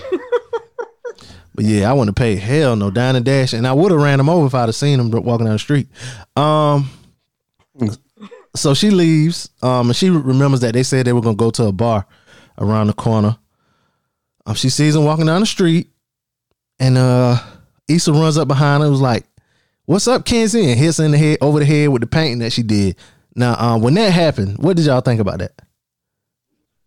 [1.53, 4.01] but yeah, I wouldn't have paid hell no dine and dash, and I would have
[4.01, 5.87] ran them over if I'd have seen them walking down the street.
[6.35, 6.89] Um,
[8.55, 11.65] so she leaves, um, and she remembers that they said they were gonna go to
[11.65, 12.05] a bar
[12.57, 13.37] around the corner.
[14.45, 15.89] Um, she sees him walking down the street,
[16.79, 17.37] and uh,
[17.87, 18.85] Issa runs up behind her.
[18.87, 19.25] and Was like,
[19.85, 22.39] "What's up, Kenzie?" And hits her in the head over the head with the painting
[22.39, 22.97] that she did.
[23.35, 25.53] Now, um, when that happened, what did y'all think about that?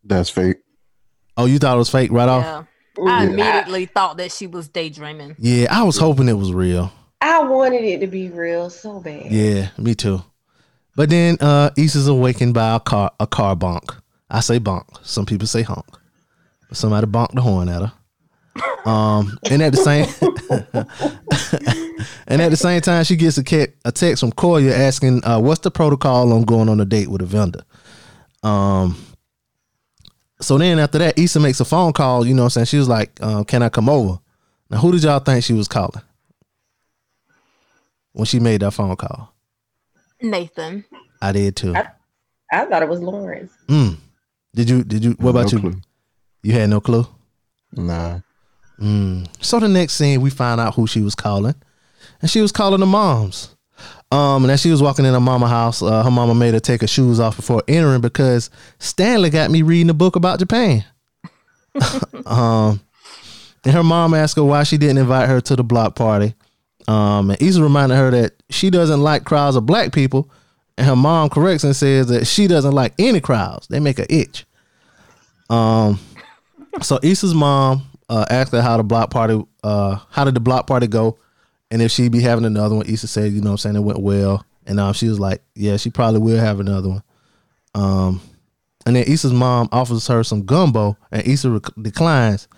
[0.03, 0.59] That's fake.
[1.37, 2.45] Oh, you thought it was fake right off?
[2.45, 2.65] Yeah.
[3.09, 5.35] I immediately thought that she was daydreaming.
[5.39, 6.93] Yeah, I was hoping it was real.
[7.21, 9.33] I wanted it to be real so bad.
[9.33, 10.23] Yeah, me too.
[10.97, 13.97] But then uh Issa's awakened by a car a car bonk.
[14.30, 14.84] I say bonk.
[15.05, 15.86] Some people say honk.
[16.72, 17.92] Somebody bonked the horn at her.
[18.90, 20.07] Um and at the same
[22.28, 25.40] and at the same time she gets a, ca- a text from Koya asking uh
[25.40, 27.64] what's the protocol on going on a date with a vendor.
[28.42, 28.97] Um
[30.40, 32.66] so then after that Issa makes a phone call, you know what I'm saying?
[32.66, 34.18] She was like, uh, can I come over?
[34.70, 36.03] Now who did y'all think she was calling?
[38.12, 39.34] When she made that phone call.
[40.25, 40.85] Nathan.
[41.22, 41.75] I did too.
[41.75, 41.89] I,
[42.53, 43.53] I thought it was Lawrence.
[43.68, 43.97] Mm.
[44.55, 44.85] Did you?
[44.85, 45.11] Did you?
[45.12, 45.61] What about No you?
[45.70, 45.81] clue.
[46.43, 47.07] You had no clue.
[47.72, 48.20] Nah.
[48.81, 49.29] Mm.
[49.45, 51.55] So the next scene, we find out who she was calling,
[52.20, 53.55] and she was calling the moms.
[54.12, 56.61] Um, and as she was walking in her mama house, uh, her mama made her
[56.61, 58.49] take her shoes off before entering because
[58.79, 60.85] Stanley got me reading a book about Japan.
[62.27, 62.81] um,
[63.64, 66.35] and her mom asked her why she didn't invite her to the block party.
[66.89, 70.30] Um, and Issa reminded her that she doesn't like crowds of black people,
[70.76, 74.07] and her mom corrects and says that she doesn't like any crowds; they make her
[74.09, 74.45] itch.
[75.49, 75.99] Um,
[76.82, 80.66] so Issa's mom uh, asked her how the block party, uh, how did the block
[80.66, 81.18] party go,
[81.70, 82.87] and if she'd be having another one.
[82.87, 85.43] Issa said, you know, what I'm saying it went well, and um, she was like,
[85.55, 87.03] yeah, she probably will have another one.
[87.74, 88.20] Um,
[88.87, 92.49] and then Issa's mom offers her some gumbo, and Issa rec- declines.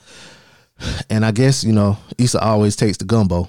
[1.08, 3.48] And I guess you know Issa always takes the gumbo.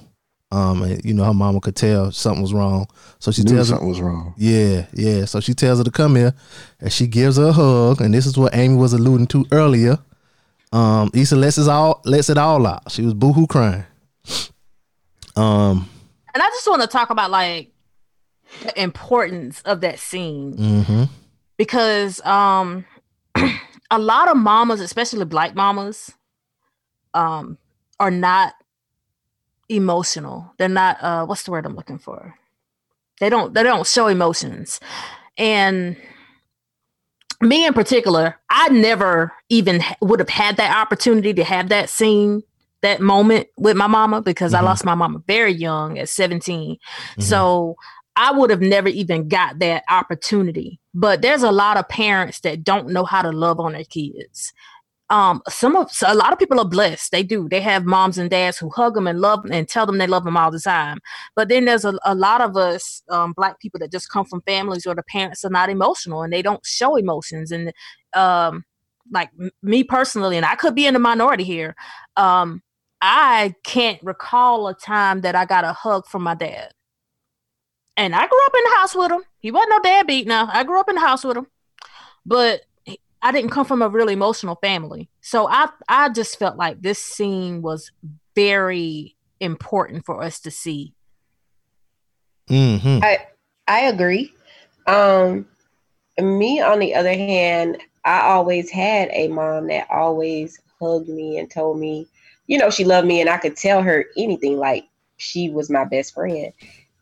[0.50, 2.88] Um, and you know her mama could tell something was wrong,
[3.20, 4.34] so she Knew tells her something was wrong.
[4.38, 5.26] yeah, yeah.
[5.26, 6.34] So she tells her to come here,
[6.80, 8.00] and she gives her a hug.
[8.00, 10.00] And this is what Amy was alluding to earlier.
[10.72, 12.90] Um, Issa lets it all lets it all out.
[12.92, 13.86] She was boohoo crying.
[15.36, 15.90] Um,
[16.34, 17.72] And I just want to talk about like
[18.64, 21.04] the importance of that scene mm-hmm.
[21.58, 22.86] because um
[23.92, 26.12] a lot of mamas, especially black mamas,
[27.14, 27.58] um,
[28.00, 28.54] are not
[29.70, 30.54] emotional.
[30.58, 32.36] They're not uh what's the word I'm looking for?
[33.20, 34.80] They don't they don't show emotions.
[35.38, 35.98] And
[37.42, 42.44] me in particular, I never even would have had that opportunity to have that scene,
[42.82, 46.78] that moment with my mama because I lost my mama very young at 17.
[47.20, 47.76] So
[48.16, 50.80] I would have never even got that opportunity.
[50.96, 54.54] But there's a lot of parents that don't know how to love on their kids.
[55.10, 57.12] Um, some of so a lot of people are blessed.
[57.12, 57.48] They do.
[57.48, 60.08] They have moms and dads who hug them and love them and tell them they
[60.08, 61.00] love them all the time.
[61.36, 64.42] But then there's a, a lot of us um, black people that just come from
[64.42, 67.52] families where the parents are not emotional and they don't show emotions.
[67.52, 67.72] And
[68.14, 68.66] um,
[69.12, 71.76] like m- me personally, and I could be in the minority here.
[72.18, 72.62] Um,
[73.02, 76.72] I can't recall a time that I got a hug from my dad.
[77.96, 79.24] And I grew up in the house with him.
[79.40, 80.50] He wasn't no dad beat now.
[80.52, 81.48] I grew up in the house with him.
[82.26, 82.62] But
[83.22, 85.10] I didn't come from a really emotional family.
[85.22, 87.92] So I I just felt like this scene was
[88.36, 90.94] very important for us to see.
[92.50, 93.04] Mm-hmm.
[93.04, 93.28] I
[93.68, 94.34] I agree.
[94.86, 95.48] Um,
[96.20, 101.50] me on the other hand, I always had a mom that always hugged me and
[101.52, 102.08] told me,
[102.48, 104.58] you know, she loved me, and I could tell her anything.
[104.58, 104.86] Like
[105.18, 106.54] she was my best friend.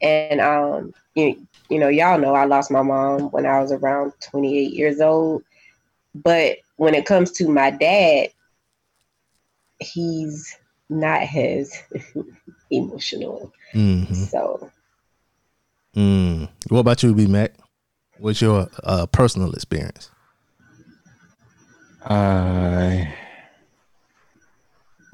[0.01, 4.13] And um, you you know, y'all know I lost my mom when I was around
[4.21, 5.43] 28 years old.
[6.15, 8.29] But when it comes to my dad,
[9.79, 10.57] he's
[10.89, 11.77] not as
[12.71, 13.51] emotional.
[13.73, 14.13] Mm-hmm.
[14.13, 14.71] So
[15.95, 16.49] Mm.
[16.67, 17.53] What about you, B Mac?
[18.19, 20.09] What's your uh, personal experience?
[22.03, 23.13] I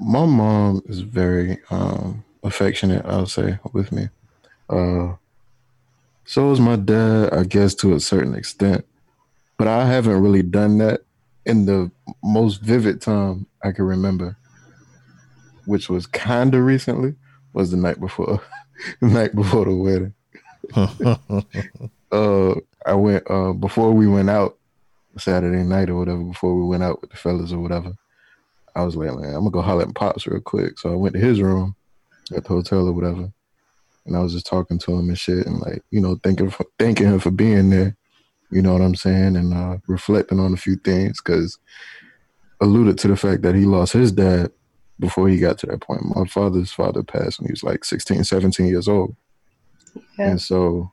[0.00, 4.08] my mom is very um affectionate, I'll say, with me.
[4.68, 5.14] Uh
[6.24, 8.84] so is my dad, I guess to a certain extent.
[9.62, 11.02] But I haven't really done that
[11.46, 11.88] in the
[12.24, 14.36] most vivid time I can remember,
[15.66, 17.14] which was kinda recently,
[17.52, 18.42] was the night before
[19.00, 20.14] the night before the wedding.
[22.10, 22.54] uh
[22.84, 24.58] I went uh before we went out
[25.16, 27.92] Saturday night or whatever, before we went out with the fellas or whatever,
[28.74, 30.76] I was like, man, I'm gonna go holler at Pops real quick.
[30.80, 31.76] So I went to his room
[32.34, 33.32] at the hotel or whatever.
[34.06, 36.66] And I was just talking to him and shit and like, you know, thanking for,
[36.80, 37.96] thanking him for being there.
[38.52, 39.36] You know what I'm saying?
[39.36, 41.58] And uh reflecting on a few things because
[42.60, 44.52] alluded to the fact that he lost his dad
[45.00, 46.02] before he got to that point.
[46.14, 49.16] My father's father passed when he was like 16, 17 years old.
[50.16, 50.92] And so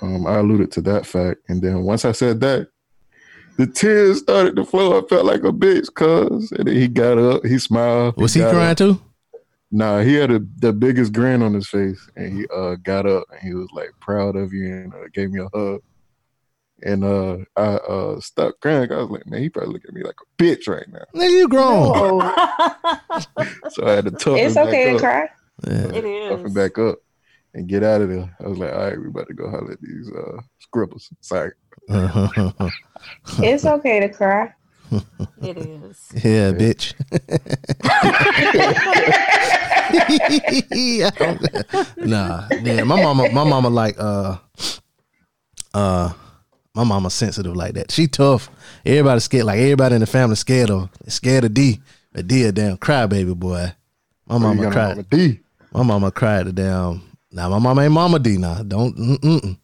[0.00, 1.40] um, I alluded to that fact.
[1.48, 2.68] And then once I said that,
[3.56, 4.98] the tears started to flow.
[4.98, 6.50] I felt like a bitch, cuz.
[6.52, 8.16] And then he got up, he smiled.
[8.16, 8.78] Was he got crying up.
[8.78, 9.00] too?
[9.70, 12.08] Nah, he had a, the biggest grin on his face.
[12.16, 15.30] And he uh, got up and he was like proud of you and uh, gave
[15.30, 15.82] me a hug.
[16.84, 18.92] And uh, I uh, stopped crying.
[18.92, 21.04] I was like, man, he probably look at me like a bitch right now.
[21.14, 22.20] Nigga, you grown.
[23.70, 25.00] So I had to toughen it's back okay to up.
[25.00, 25.28] cry.
[25.64, 26.54] It Toughen is.
[26.54, 26.98] back up
[27.54, 28.36] and get out of there.
[28.44, 31.10] I was like, all right, we about to go holler at these uh, scribbles.
[31.20, 31.52] Sorry.
[33.38, 34.52] It's okay to cry.
[35.42, 36.08] It is.
[36.14, 36.94] Yeah, bitch.
[42.06, 44.38] nah, yeah, my mama, my mama like uh
[45.74, 46.12] uh
[46.74, 47.90] my mama sensitive like that.
[47.90, 48.50] She tough.
[48.84, 51.80] Everybody scared, like everybody in the family scared of scared of D.
[52.14, 53.72] A D a damn crybaby boy.
[54.26, 54.96] My mama cried.
[54.96, 55.40] Mama D.
[55.72, 57.02] My mama cried the damn.
[57.32, 58.62] Now my mama ain't Mama D now.
[58.62, 58.96] Don't.
[58.96, 59.58] Mm-mm.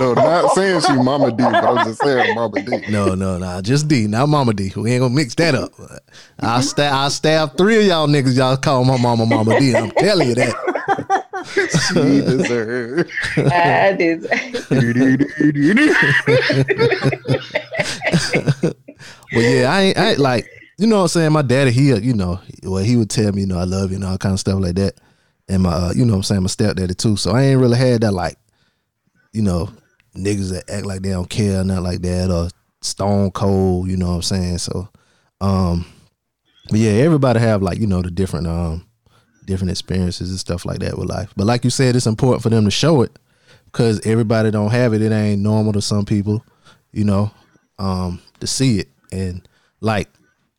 [0.00, 2.84] No, not saying she Mama D, but I'm just saying Mama D.
[2.90, 3.60] No, no, no.
[3.60, 4.72] Just D, not Mama D.
[4.76, 5.72] We ain't gonna mix that up.
[6.40, 8.36] I'll stab, I'll stab three of y'all niggas.
[8.36, 9.74] Y'all call my mama Mama D.
[9.74, 10.83] I'm telling you that.
[11.52, 13.10] She deserved.
[13.36, 14.26] I did.
[19.32, 21.32] But yeah, I ain't, I ain't like you know what I'm saying.
[21.32, 23.90] My daddy, he uh, you know, well he would tell me you know I love
[23.90, 24.94] you and all kind of stuff like that.
[25.48, 27.16] And my uh, you know what I'm saying my stepdaddy too.
[27.16, 28.36] So I ain't really had that like
[29.32, 29.70] you know
[30.16, 32.48] niggas that act like they don't care or nothing like that or
[32.80, 33.88] stone cold.
[33.88, 34.58] You know what I'm saying.
[34.58, 34.88] So
[35.40, 35.84] um,
[36.70, 38.86] but yeah, everybody have like you know the different um
[39.46, 41.32] different experiences and stuff like that with life.
[41.36, 43.12] But like you said, it's important for them to show it
[43.66, 45.02] because everybody don't have it.
[45.02, 46.44] It ain't normal to some people,
[46.92, 47.30] you know,
[47.78, 49.46] um, to see it and
[49.80, 50.08] like,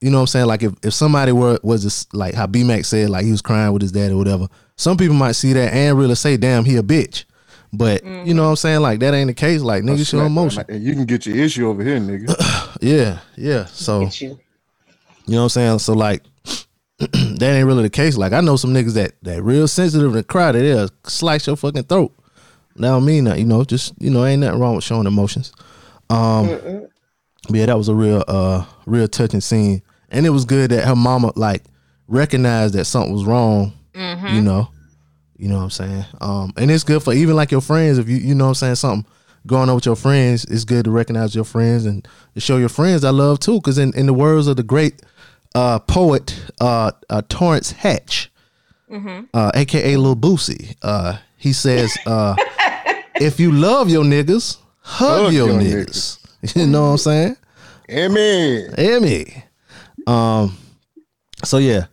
[0.02, 0.46] you know what I'm saying?
[0.48, 3.42] Like if, if somebody were was just like how B Mac said, like he was
[3.42, 6.66] crying with his dad or whatever, some people might see that and really say, damn,
[6.66, 7.26] he a bitch.
[7.74, 8.82] But you know what I'm saying?
[8.82, 9.62] Like that ain't the case.
[9.62, 10.64] Like niggas show emotion.
[10.70, 12.72] And you can get your issue over here, nigga.
[12.82, 13.66] Yeah, yeah.
[13.66, 14.10] So you.
[14.20, 14.38] you
[15.28, 15.80] know what I'm saying?
[15.80, 16.24] So like
[17.00, 18.16] that ain't really the case.
[18.18, 21.58] Like I know some niggas that that real sensitive and cry that they'll slice your
[21.58, 22.14] fucking throat.
[22.78, 25.52] That don't mean that, you know, just you know, ain't nothing wrong with showing emotions.
[26.10, 26.48] Um
[27.50, 29.82] but yeah, that was a real uh real touching scene.
[30.10, 31.64] And it was good that her mama like
[32.08, 33.74] recognized that something was wrong.
[34.34, 34.70] You know.
[35.38, 36.06] You know what I'm saying?
[36.22, 38.56] Um and it's good for even like your friends if you you know what I'm
[38.56, 39.12] saying something
[39.48, 42.70] going on with your friends, it's good to recognize your friends and to show your
[42.70, 45.02] friends I love too cuz in in the words of the great
[45.56, 48.30] uh poet uh, uh Torrance Hatch
[49.34, 50.76] uh, aka Lil Boosie.
[50.82, 52.36] Uh, he says, uh,
[53.16, 56.20] if you love your niggas, hug, Hug your, your niggas.
[56.56, 57.38] you know what I'm saying?
[57.90, 58.68] Emmy.
[58.78, 59.44] Emmy.
[60.08, 60.58] Um,
[61.44, 61.86] so yeah.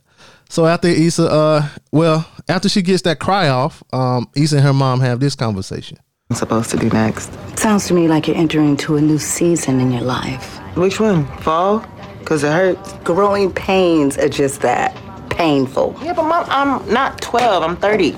[0.49, 4.73] So after Issa, uh, well, after she gets that cry off, um, Issa and her
[4.73, 5.99] mom have this conversation.
[6.29, 7.31] I'm supposed to do next.
[7.59, 10.59] Sounds to me like you're entering into a new season in your life.
[10.77, 11.27] Which one?
[11.39, 11.85] Fall?
[12.33, 12.95] Cause it hurts.
[13.05, 14.97] Growing pains are just that
[15.29, 15.95] painful.
[16.03, 17.63] Yeah, but mom, I'm not 12.
[17.63, 18.13] I'm 30.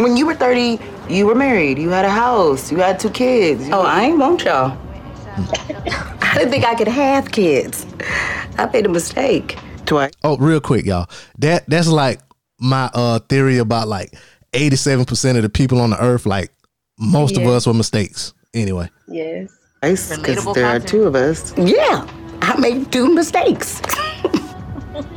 [0.00, 0.78] When you were 30,
[1.08, 1.76] you were married.
[1.76, 2.70] You had a house.
[2.70, 3.68] You had two kids.
[3.72, 4.78] Oh, I ain't want y'all.
[5.36, 7.84] I didn't think I could have kids.
[8.56, 9.58] I made a mistake.
[9.84, 10.12] Twice.
[10.22, 11.10] Oh, real quick, y'all.
[11.40, 12.20] That that's like
[12.60, 14.14] my uh theory about like
[14.52, 16.52] 87% of the people on the earth, like
[17.00, 18.32] most of us were mistakes.
[18.54, 18.88] Anyway.
[19.08, 19.50] Yes.
[19.80, 21.56] Because Relatable there are two of us.
[21.58, 22.06] Yeah,
[22.42, 23.80] I made two mistakes.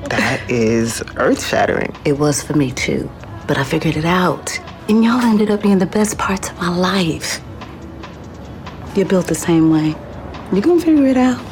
[0.10, 1.96] That is earth shattering.
[2.06, 3.10] It was for me too,
[3.48, 4.60] but I figured it out.
[4.88, 7.42] And y'all ended up being the best parts of my life.
[8.96, 9.96] You're built the same way.
[10.52, 11.44] You're gonna figure it out.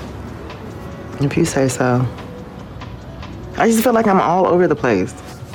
[1.22, 2.06] If you say so.
[3.58, 5.14] I just feel like I'm all over the place.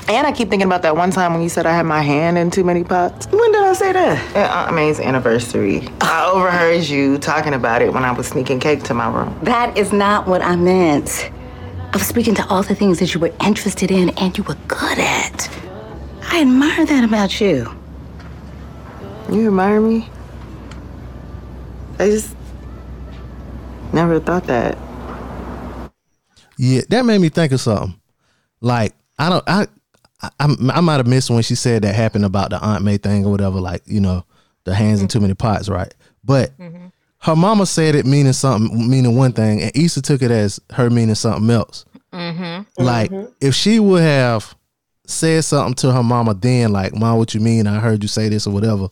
[0.09, 2.39] And I keep thinking about that one time when you said I had my hand
[2.39, 3.27] in too many pots.
[3.27, 4.37] When did I say that?
[4.37, 5.89] Uh, I mean, it's anniversary.
[6.01, 9.37] I overheard you talking about it when I was sneaking cake to my room.
[9.43, 11.33] That is not what I meant.
[11.93, 14.57] I was speaking to all the things that you were interested in and you were
[14.69, 15.51] good at.
[16.29, 17.75] I admire that about you.
[19.33, 20.09] You admire me?
[21.99, 22.37] I just
[23.93, 24.79] never thought that.
[26.59, 27.99] Yeah, that made me think of something.
[28.61, 29.67] Like I don't, I,
[30.41, 33.25] I, I might have missed when she said that happened about the Aunt May thing
[33.25, 33.61] or whatever.
[33.61, 34.25] Like you know,
[34.65, 35.93] the hands in too many pots, right?
[36.25, 36.53] But
[37.21, 40.91] her mama said it meaning something, meaning one thing, and Issa took it as her
[40.91, 41.85] meaning something else.
[42.13, 42.83] Mm-hmm.
[42.83, 44.55] Like if she would have
[45.07, 47.67] said something to her mama then, like, "Mom, what you mean?
[47.67, 48.89] I heard you say this or whatever."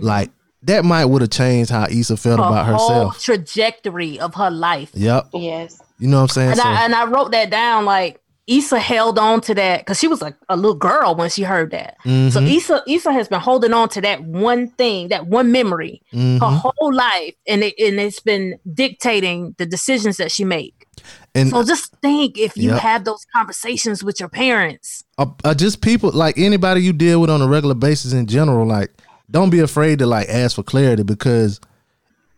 [0.00, 0.30] Like
[0.64, 3.22] that might would have changed how Issa felt her about whole herself.
[3.22, 4.90] trajectory of her life.
[4.94, 5.28] Yep.
[5.34, 5.80] Yes.
[5.98, 6.50] You know what I'm saying?
[6.52, 7.84] And So- I and I wrote that down.
[7.84, 11.42] Like Issa held on to that because she was like a little girl when she
[11.44, 11.96] heard that.
[12.04, 12.56] So Mhm.
[12.56, 16.60] Issa Issa has been holding on to that one thing, that one memory, her Mhm.
[16.60, 20.86] whole life, and it and it's been dictating the decisions that she make.
[21.34, 22.80] And so just think if you Yep.
[22.80, 25.04] have those conversations with your parents.
[25.18, 28.66] uh, uh, just people like anybody you deal with on a regular basis in general
[28.66, 28.90] like
[29.30, 31.60] don't be afraid to like ask for clarity because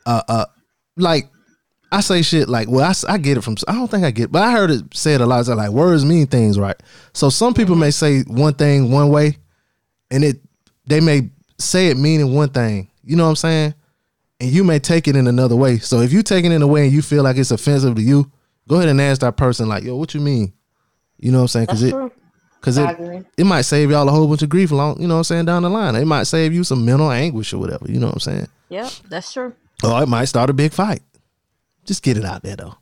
[0.07, 0.45] uh uh
[0.99, 1.29] like
[1.95, 4.43] I say shit like well I get it from I don't think I get but
[4.43, 6.77] I heard it said a lot it's like words mean things right
[7.13, 9.39] so some people may say one thing one way
[10.11, 10.41] and it
[10.87, 13.75] they may say it meaning one thing you know what I'm saying
[14.41, 16.67] and you may take it in another way so if you take it in a
[16.67, 18.31] way and you feel like it's offensive to you
[18.67, 20.53] go ahead and ask that person like yo what you mean
[21.19, 22.13] you know what I'm saying because it true.
[22.61, 25.19] because it, it might save y'all a whole bunch of grief along, you know what
[25.19, 25.95] I'm saying, down the line.
[25.95, 28.49] It might save you some mental anguish or whatever, you know what I'm saying?
[28.71, 29.55] Yep, that's true.
[29.83, 31.03] Or it might start a big fight.
[31.85, 32.75] Just get it out there though.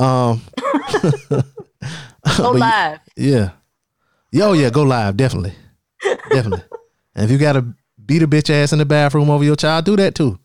[0.04, 0.40] um
[2.36, 3.00] Go live.
[3.16, 3.50] Yeah.
[4.32, 5.54] Yeah, oh yeah, go live, definitely.
[6.30, 6.62] definitely.
[7.12, 7.66] And if you gotta
[8.06, 10.38] beat a bitch ass in the bathroom over your child, do that too.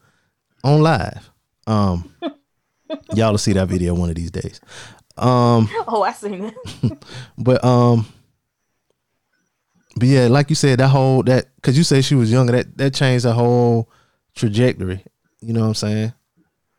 [0.63, 1.29] On live.
[1.67, 2.11] Um
[3.13, 4.59] y'all will see that video one of these days.
[5.15, 6.45] Um Oh, I seen
[6.81, 6.97] it.
[7.37, 8.07] but um
[9.95, 12.77] but yeah, like you said, that whole that because you said she was younger, that
[12.77, 13.89] that changed the whole
[14.35, 15.03] trajectory.
[15.39, 16.13] You know what I'm saying?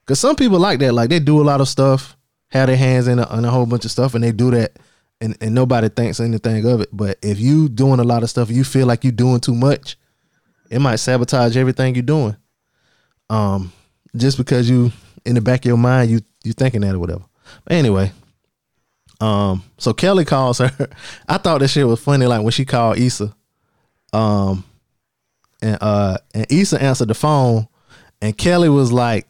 [0.07, 2.17] Because some people like that, like they do a lot of stuff,
[2.49, 4.79] have their hands in a, in a whole bunch of stuff, and they do that,
[5.21, 6.89] and and nobody thinks anything of it.
[6.93, 9.97] But if you doing a lot of stuff, you feel like you doing too much,
[10.71, 12.37] it might sabotage everything you're doing.
[13.29, 13.73] Um,
[14.15, 14.93] just because you
[15.25, 17.25] in the back of your mind, you you thinking that or whatever.
[17.65, 18.13] But anyway,
[19.21, 20.71] um, so Kelly calls her.
[21.29, 23.35] I thought this shit was funny, like when she called Issa.
[24.13, 24.65] Um,
[25.61, 27.67] and uh, and Issa answered the phone,
[28.23, 29.27] and Kelly was like,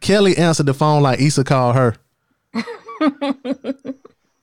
[0.00, 1.96] Kelly answered the phone like Issa called her.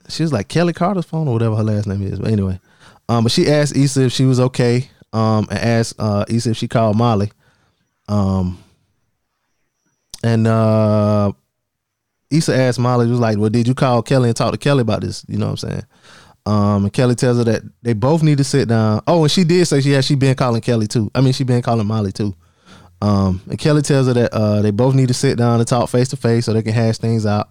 [0.10, 2.20] she was like Kelly Carter's phone or whatever her last name is.
[2.20, 2.60] But anyway,
[3.10, 4.89] um, but she asked Issa if she was okay.
[5.12, 7.32] Um, and asked uh Issa if she called Molly.
[8.08, 8.64] Um,
[10.24, 11.34] and uh,
[12.32, 15.01] Issa asked Molly, was like, "Well, did you call Kelly and talk to Kelly about
[15.01, 15.84] this?" You know what I'm saying?
[16.45, 19.01] Um, and Kelly tells her that they both need to sit down.
[19.08, 21.12] Oh, and she did say she yeah she been calling Kelly too.
[21.14, 22.36] I mean, she been calling Molly too.
[23.04, 25.89] Um, and Kelly tells her that uh, they both need to sit down and talk
[25.89, 27.49] face to face so they can hash things out.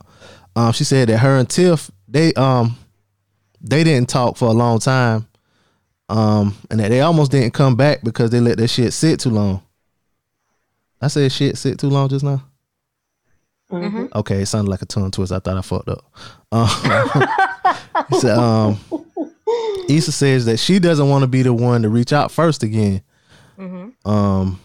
[0.57, 2.79] Um, she said that her and Tiff they um
[3.61, 5.29] they didn't talk for a long time.
[6.09, 9.29] Um, and that they almost didn't come back because they let that shit sit too
[9.29, 9.63] long.
[11.03, 12.43] I said shit sit too long just now.
[13.71, 14.07] Mm-hmm.
[14.15, 15.33] Okay, it sounded like a tongue twist.
[15.33, 16.05] I thought I fucked up.
[16.51, 16.69] Um,
[18.11, 18.79] he said, um,
[19.89, 23.03] Issa says that she doesn't want to be the one to reach out first again.
[24.05, 24.61] Um,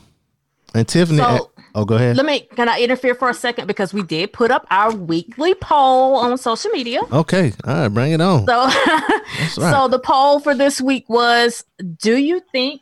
[0.78, 2.18] and Tiffany, So- oh, go ahead.
[2.18, 5.54] Let me can I interfere for a second because we did put up our weekly
[5.56, 7.02] poll on social media.
[7.12, 8.46] Okay, all right, bring it on.
[8.46, 9.50] So, right.
[9.56, 11.64] so the poll for this week was:
[11.98, 12.82] Do you think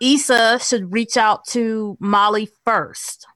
[0.00, 3.26] Issa should reach out to Molly first?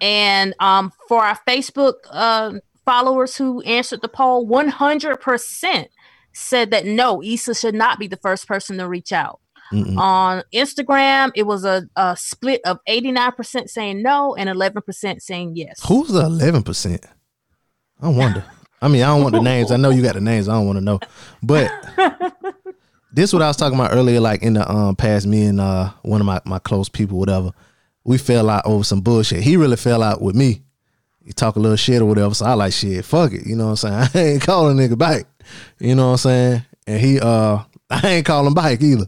[0.00, 5.88] And um, for our Facebook uh, followers who answered the poll, one hundred percent
[6.32, 9.40] said that no, Issa should not be the first person to reach out.
[9.72, 9.96] Mm-mm.
[9.96, 14.82] On Instagram, it was a, a split of eighty nine percent saying no and eleven
[14.82, 15.80] percent saying yes.
[15.86, 17.04] Who's the eleven percent?
[18.00, 18.44] I wonder.
[18.82, 19.70] I mean, I don't want the names.
[19.70, 20.48] I know you got the names.
[20.48, 20.98] I don't want to know.
[21.40, 21.70] But
[23.12, 25.60] this is what I was talking about earlier, like in the um past, me and
[25.60, 27.52] uh one of my, my close people, whatever.
[28.04, 29.44] We fell out over some bullshit.
[29.44, 30.62] He really fell out with me.
[31.24, 32.34] He talk a little shit or whatever.
[32.34, 33.46] So I like shit, fuck it.
[33.46, 34.10] You know what I'm saying?
[34.26, 35.26] I ain't calling nigga back.
[35.78, 36.62] You know what I'm saying?
[36.88, 39.06] And he uh I ain't calling back either.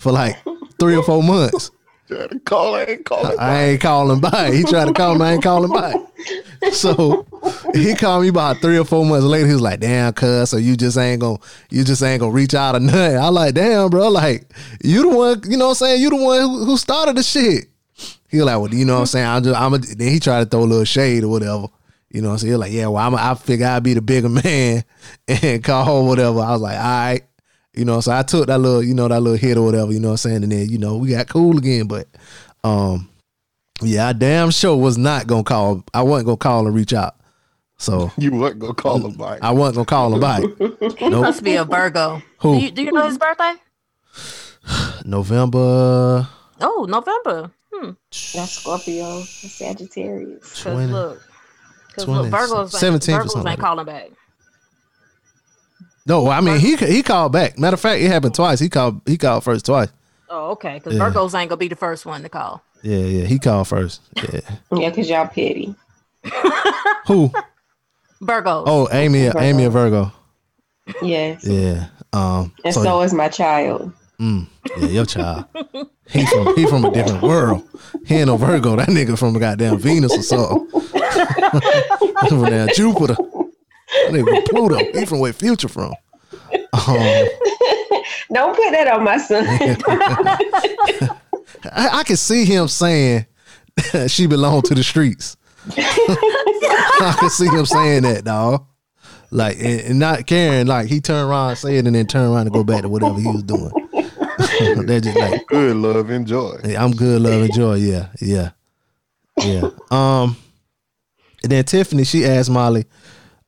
[0.00, 0.36] For like
[0.78, 1.70] three or four months.
[2.08, 3.38] Tried to call, I ain't calling.
[3.38, 4.52] I ain't calling back.
[4.52, 5.94] He tried to call me, I ain't calling back.
[6.72, 7.24] So
[7.72, 9.46] he called me about three or four months later.
[9.46, 11.38] He was like, "Damn, cuz, so you just ain't gonna,
[11.70, 14.50] you just ain't gonna reach out or nothing." I like, "Damn, bro, like
[14.82, 16.02] you the one, you know what I'm saying?
[16.02, 17.68] You the one who, who started the shit."
[18.28, 19.26] He was like, "Well, you know what I'm saying?
[19.26, 21.68] I'm just, I'm." A, then he tried to throw a little shade or whatever.
[22.10, 22.48] You know what I'm saying?
[22.48, 24.82] He was like, "Yeah, well, I'm, I figure I'd be the bigger man
[25.28, 27.22] and call home, whatever." I was like, "All right."
[27.74, 30.00] You know, so I took that little, you know, that little hit or whatever, you
[30.00, 30.42] know what I'm saying?
[30.42, 31.86] And then, you know, we got cool again.
[31.86, 32.08] But
[32.64, 33.08] um,
[33.80, 35.84] yeah, I damn sure was not gonna call.
[35.94, 37.16] I wasn't gonna call and reach out.
[37.78, 39.38] So you weren't gonna call him back.
[39.42, 40.98] I wasn't gonna call him back.
[40.98, 42.22] He must be a Virgo.
[42.40, 42.58] Who?
[42.58, 43.54] Do you, do you know his birthday?
[45.04, 46.28] November
[46.60, 47.50] Oh, November.
[47.72, 47.90] Hmm.
[48.10, 49.22] That's Scorpio.
[49.22, 50.62] Sagittarius.
[50.62, 51.22] Cause 20, look,
[51.88, 54.10] because 20, look, Virgos, 17th or ain't, Virgos something like ain't calling back.
[56.10, 57.56] No, I mean he he called back.
[57.56, 58.58] Matter of fact, it happened twice.
[58.58, 59.90] He called he called first twice.
[60.28, 60.74] Oh, okay.
[60.82, 61.08] Because Yeah.
[61.08, 62.64] Virgos ain't gonna be the first one to call.
[62.82, 64.00] Yeah, yeah, he called first.
[64.16, 64.40] Yeah.
[64.72, 65.72] Yeah, because y'all petty.
[67.06, 67.30] Who?
[68.20, 68.64] Virgos.
[68.66, 70.10] Oh, Amy, Amy a Virgo.
[71.00, 71.46] Yes.
[71.46, 71.86] Yeah.
[72.12, 72.52] Um.
[72.64, 73.92] And so, is my child.
[74.18, 74.48] Mm,
[74.78, 75.44] yeah, your child.
[76.08, 77.62] He from he from a different world.
[78.04, 78.74] He ain't no Virgo.
[78.74, 80.68] That nigga from a goddamn Venus or something.
[82.28, 83.16] from damn Jupiter.
[83.92, 84.98] That nigga from Pluto.
[84.98, 85.94] He from where Future from.
[86.52, 86.58] Um,
[88.32, 89.44] Don't put that on my son.
[91.72, 93.26] I, I can see him saying
[94.06, 95.36] she belonged to the streets.
[95.76, 98.66] I can see him saying that, dog.
[99.32, 100.66] Like and, and not caring.
[100.66, 103.18] Like he turned around, say it, and then turn around and go back to whatever
[103.20, 103.70] he was doing.
[104.86, 106.58] They're just like good love, enjoy.
[106.64, 107.74] Yeah, I'm good, love, and joy.
[107.74, 108.50] Yeah, yeah,
[109.38, 109.70] yeah.
[109.90, 110.36] Um,
[111.42, 112.86] and then Tiffany, she asked Molly,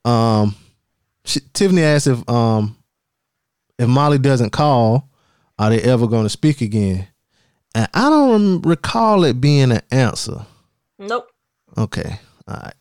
[0.04, 0.54] um,
[1.24, 2.76] she, Tiffany asked if um,
[3.78, 5.08] if Molly doesn't call,
[5.58, 7.08] are they ever going to speak again?
[7.74, 10.44] And I don't rem- recall it being an answer.
[10.98, 11.28] Nope.
[11.76, 12.74] Okay, all right.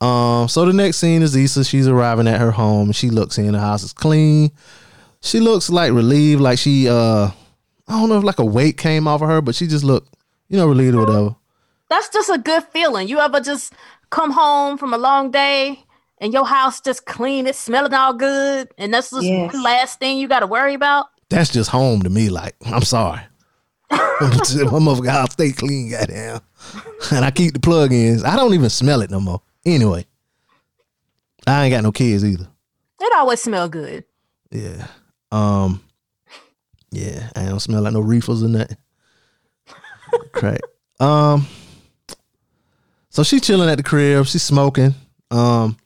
[0.00, 1.64] Um, so the next scene is Issa.
[1.64, 2.92] She's arriving at her home.
[2.92, 3.52] She looks in.
[3.52, 4.50] The house is clean.
[5.22, 7.30] She looks like relieved, like she uh,
[7.88, 10.14] I don't know if like a weight came off of her, but she just looked,
[10.48, 11.36] you know, relieved or whatever.
[11.88, 13.08] That's just a good feeling.
[13.08, 13.74] You ever just
[14.10, 15.84] come home from a long day
[16.20, 19.52] and your house just clean, it's smelling all good, and that's just Yes.
[19.52, 21.06] the last thing you got to worry about.
[21.30, 22.28] That's just home to me.
[22.28, 23.20] Like, I'm sorry.
[23.90, 26.40] My motherfucker house stay clean, goddamn.
[27.12, 28.22] And I keep the plug-ins.
[28.24, 29.40] I don't even smell it no more.
[29.64, 30.06] Anyway,
[31.46, 32.48] I ain't got no kids either.
[33.00, 34.04] It always smell good.
[34.50, 34.86] Yeah.
[35.32, 35.82] Um.
[36.90, 38.76] Yeah, I don't smell like no reefers or nothing.
[40.32, 40.60] Crack.
[40.98, 41.46] Um.
[43.10, 44.26] So she chilling at the crib.
[44.26, 44.94] She's smoking.
[45.30, 45.76] Um,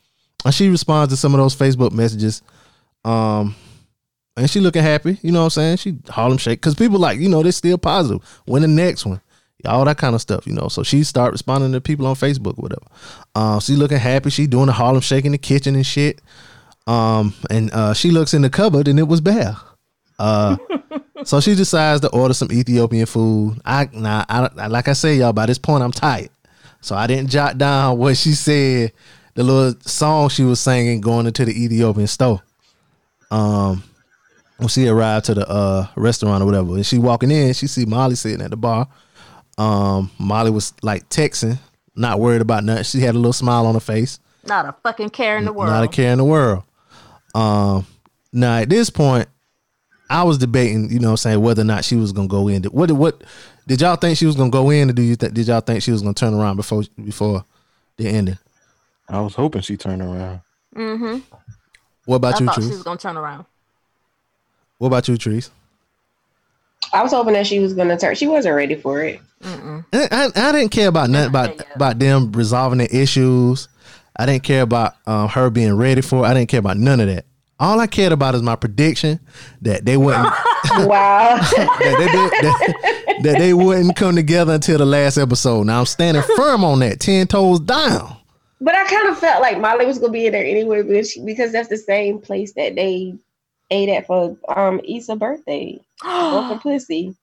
[0.44, 2.42] and she responds to some of those Facebook messages.
[3.04, 3.54] Um,
[4.36, 5.18] and she looking happy.
[5.22, 5.76] You know what I'm saying?
[5.78, 8.22] She Harlem Shake because people like you know they're still positive.
[8.46, 9.20] When the next one,
[9.64, 10.46] all that kind of stuff.
[10.46, 10.68] You know.
[10.68, 12.86] So she start responding to people on Facebook, or whatever.
[13.34, 14.30] Um, she looking happy.
[14.30, 16.20] She doing the Harlem Shake in the kitchen and shit.
[16.86, 19.56] Um, and uh, she looks in the cupboard and it was bare.
[20.18, 20.56] Uh,
[21.24, 23.60] so she decides to order some Ethiopian food.
[23.64, 25.32] I nah, I, I like I say, y'all.
[25.32, 26.30] By this point, I'm tired,
[26.80, 28.92] so I didn't jot down what she said.
[29.34, 32.40] The little song she was singing going into the Ethiopian store.
[33.30, 33.82] Um,
[34.58, 37.84] when she arrived to the uh restaurant or whatever, and she walking in, she see
[37.84, 38.88] Molly sitting at the bar.
[39.58, 41.58] Um, Molly was like texting,
[41.96, 42.84] not worried about nothing.
[42.84, 44.20] She had a little smile on her face.
[44.46, 45.70] Not a fucking care in the world.
[45.70, 46.62] Not a care in the world.
[47.34, 47.86] Um,
[48.32, 49.28] now at this point,
[50.10, 52.48] I was debating, you know, what I'm saying whether or not she was gonna go
[52.48, 52.62] in.
[52.64, 53.24] What what
[53.66, 55.82] did y'all think she was gonna go in, or do you th- did y'all think
[55.82, 57.44] she was gonna turn around before before
[57.96, 58.38] the ending?
[59.08, 60.40] I was hoping she turned around.
[60.74, 61.18] Mm-hmm.
[62.06, 62.70] What about I you, thought she Treese?
[62.70, 63.44] was gonna turn around.
[64.78, 65.50] What about you, Treese?
[66.92, 68.14] I was hoping that she was gonna turn.
[68.14, 69.20] She wasn't ready for it.
[69.42, 69.84] Mm-mm.
[69.92, 73.68] I, I, I didn't care about nothing about about them resolving the issues.
[74.16, 76.28] I didn't care about um, her being ready for it.
[76.28, 77.26] I didn't care about none of that.
[77.58, 79.20] All I cared about is my prediction
[79.62, 80.24] that they wouldn't
[80.70, 81.36] wow.
[81.40, 85.64] that, they did, that, that they wouldn't come together until the last episode.
[85.64, 88.16] Now I'm standing firm on that, ten toes down.
[88.60, 91.20] But I kind of felt like Molly was gonna be in there anyway, because, she,
[91.20, 93.14] because that's the same place that they
[93.70, 95.80] ate at for um Issa's birthday.
[96.00, 97.14] Broken pussy.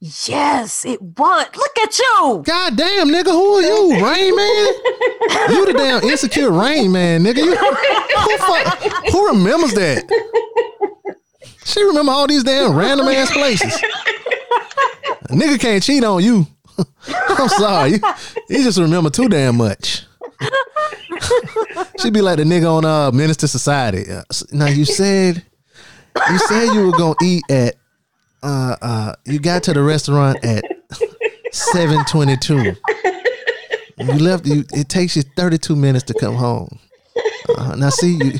[0.00, 1.46] Yes, it was.
[1.56, 2.42] Look at you.
[2.46, 4.66] God damn, nigga, who are you, Rain Man?
[5.50, 7.38] You the damn insecure Rain Man, nigga.
[7.38, 10.04] You, who, fuck, who remembers that?
[11.64, 13.82] She remember all these damn random ass places.
[15.24, 16.46] A nigga can't cheat on you.
[17.08, 17.90] I'm sorry.
[17.90, 18.00] You,
[18.48, 20.04] you just remember too damn much.
[22.00, 24.10] she be like the nigga on uh Minister Society.
[24.10, 25.42] Uh, Now you said
[26.30, 27.74] you said you were gonna eat at
[28.42, 30.64] uh uh you got to the restaurant at
[31.52, 32.74] 722.
[34.00, 34.46] You left.
[34.46, 36.78] You, it takes you 32 minutes to come home.
[37.56, 38.32] Uh, now see you.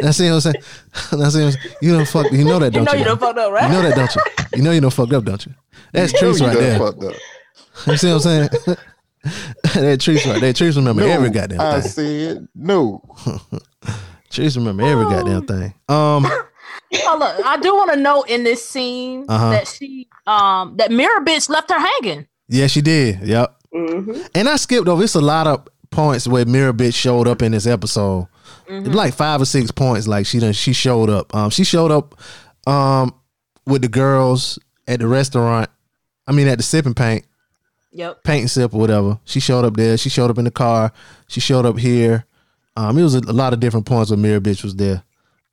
[0.00, 0.54] now see what I'm saying.
[0.94, 1.54] Now see what I'm saying?
[1.80, 2.30] You don't fuck.
[2.30, 2.86] You know that, don't you?
[2.86, 2.98] know you?
[2.98, 3.64] you done fucked up, right?
[3.64, 4.22] You know that, don't you?
[4.58, 5.54] You know you don't fucked up, don't you?
[5.92, 6.82] That's You know you right there.
[6.82, 6.94] up.
[7.86, 8.48] You see what I'm saying?
[9.74, 10.52] that Treese right there.
[10.52, 11.90] Treese remember No, every goddamn I thing.
[11.90, 13.02] said no.
[14.30, 15.74] Treese remember every goddamn thing.
[15.88, 16.26] Um.
[17.08, 19.50] Oh, look, I do want to note in this scene Uh-huh.
[19.50, 22.26] that she, um, that mirror bitch left her hanging.
[22.48, 23.20] Yeah, she did.
[23.22, 23.56] Yep.
[24.34, 25.02] And I skipped over.
[25.02, 28.28] It's a lot of points where Mirror Bitch showed up in this episode.
[28.68, 30.06] It's like five or six points.
[30.06, 31.34] Like she done, she showed up.
[31.34, 32.14] Um, she showed up,
[32.66, 33.14] um,
[33.66, 35.68] with the girls at the restaurant.
[36.26, 37.26] I mean, at the sipping paint,
[37.96, 38.24] Yep.
[38.24, 39.18] paint sip or whatever.
[39.24, 39.96] She showed up there.
[39.96, 40.92] She showed up in the car.
[41.28, 42.26] She showed up here.
[42.76, 45.02] Um, it was a, a lot of different points where Mirror Bitch was there.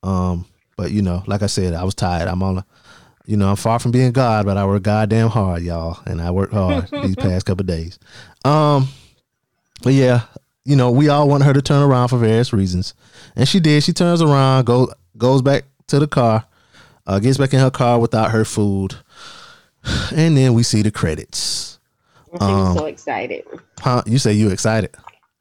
[0.04, 2.28] Um, but you know, like I said, I was tired.
[2.28, 2.66] I'm on a,
[3.26, 6.32] you know, I'm far from being God, but I work goddamn hard, y'all, and I
[6.32, 7.98] worked hard these past couple days.
[8.44, 8.90] Um,
[9.82, 10.24] but yeah,
[10.66, 12.94] you know, we all want her to turn around for various reasons,
[13.38, 13.84] and she did.
[13.84, 16.46] She turns around, go goes back to the car,
[17.08, 18.98] uh, gets back in her car without her food,
[20.14, 21.73] and then we see the credits.
[22.34, 23.46] She was Um, so excited.
[23.80, 24.02] huh?
[24.06, 24.96] You say you excited?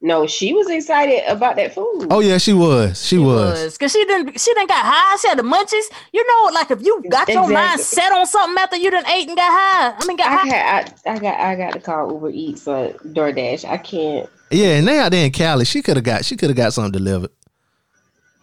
[0.04, 2.08] No, she was excited about that food.
[2.10, 3.00] Oh yeah, she was.
[3.06, 3.62] She, was.
[3.62, 5.16] Was because she didn't she didn't got high.
[5.22, 5.84] She had the munchies.
[6.12, 9.28] You know, like if you got your mind set on something after you done ate
[9.28, 9.94] and got high.
[9.96, 10.48] I mean, got I high.
[10.48, 10.94] can't.
[11.06, 11.40] I, I got.
[11.40, 13.64] I got to call Uber Eats or DoorDash.
[13.64, 14.28] I can't.
[14.50, 15.64] Yeah, and they out there in Cali.
[15.64, 16.24] She could have got.
[16.24, 17.30] She could have got something delivered.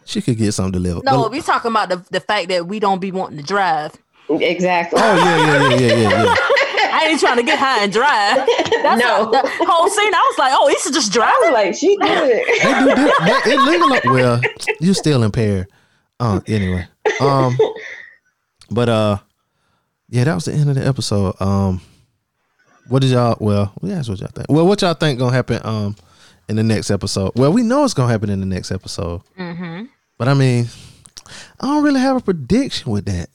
[0.06, 1.04] She could get something delivered.
[1.04, 3.92] No, But- we talking about the the fact that we don't be wanting to drive.
[4.30, 4.98] Exactly.
[5.02, 6.34] oh yeah, yeah, yeah, yeah, yeah, yeah.
[7.00, 8.46] I ain't trying to get high and drive.
[8.82, 9.30] That's No.
[9.30, 10.12] the whole scene.
[10.14, 11.52] I was like, oh, Issa just driving.
[11.52, 12.62] like she did it.
[12.62, 12.94] They do.
[13.24, 13.60] They, they, it
[14.02, 14.12] legal.
[14.14, 14.40] Well,
[14.80, 15.66] you still impaired.
[16.18, 16.42] Um.
[16.46, 16.86] Anyway.
[17.20, 17.56] Um.
[18.70, 19.18] But uh,
[20.08, 21.34] yeah, that was the end of the episode.
[21.40, 21.80] Um.
[22.88, 23.36] What did y'all?
[23.40, 24.46] Well, we asked what y'all think.
[24.50, 25.60] Well, what y'all think gonna happen?
[25.64, 25.96] Um.
[26.48, 27.30] In the next episode.
[27.36, 29.22] Well, we know it's gonna happen in the next episode.
[29.38, 29.84] Mm-hmm.
[30.18, 30.66] But I mean,
[31.60, 33.28] I don't really have a prediction with that.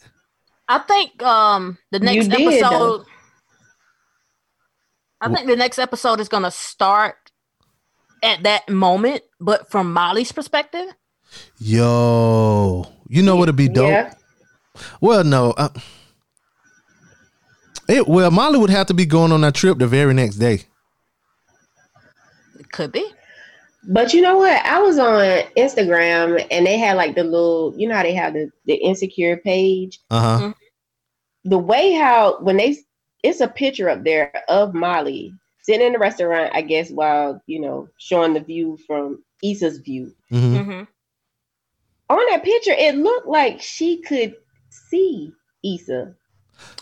[0.68, 2.70] I think um the next did, episode.
[2.70, 3.06] though.
[5.26, 7.16] I think the next episode is gonna start
[8.24, 10.88] at that moment, but from Molly's perspective.
[11.58, 13.90] Yo, you know what'd be dope?
[13.90, 14.14] Yeah.
[15.02, 15.52] Well, no.
[15.52, 15.70] Uh,
[17.88, 20.62] it well, Molly would have to be going on that trip the very next day.
[22.60, 23.06] It could be.
[23.88, 24.66] But you know what?
[24.66, 27.74] I was on Instagram and they had like the little.
[27.78, 30.00] You know how they have the the insecure page.
[30.10, 30.54] Uh huh.
[31.44, 32.78] The way how when they
[33.26, 36.52] it's a picture up there of Molly sitting in the restaurant.
[36.54, 40.14] I guess while you know showing the view from Issa's view.
[40.30, 40.84] hmm Mm-hmm.
[42.08, 44.36] On that picture, it looked like she could
[44.70, 45.32] see
[45.64, 46.14] Issa.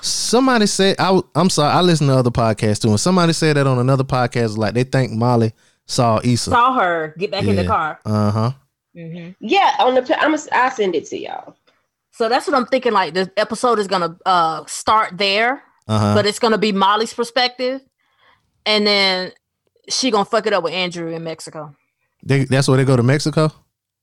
[0.01, 1.71] Somebody said I, am sorry.
[1.71, 4.83] I listen to other podcasts too, and somebody said that on another podcast, like they
[4.83, 5.53] think Molly
[5.85, 6.51] saw Issa.
[6.51, 7.99] Saw her get back in the car.
[8.05, 8.51] Uh huh.
[8.95, 9.31] Mm-hmm.
[9.39, 10.33] Yeah, on the I'm.
[10.33, 11.55] A, I'll send it to y'all.
[12.11, 12.91] So that's what I'm thinking.
[12.91, 16.13] Like the episode is gonna uh start there, Uh-huh.
[16.15, 17.81] but it's gonna be Molly's perspective,
[18.65, 19.31] and then
[19.89, 21.75] she gonna fuck it up with Andrew in Mexico.
[22.23, 23.51] They, that's where they go to Mexico.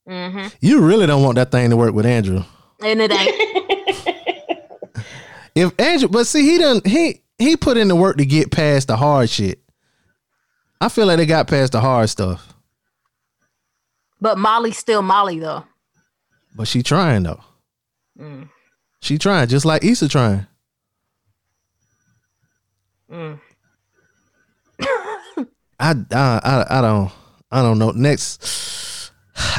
[0.09, 0.49] Mm-hmm.
[0.61, 2.43] You really don't want that thing to work with Andrew.
[2.83, 3.47] And it ain't.
[5.55, 8.87] If Andrew, but see, he done he he put in the work to get past
[8.87, 9.61] the hard shit.
[10.81, 12.55] I feel like they got past the hard stuff,
[14.21, 15.65] but Molly's still Molly though.
[16.55, 17.41] but she trying though.
[18.19, 18.49] Mm.
[19.03, 20.47] She trying just like Issa trying.
[23.11, 23.41] Mm.
[25.81, 27.11] I, I I I don't
[27.51, 27.91] I don't know.
[27.91, 29.11] Next,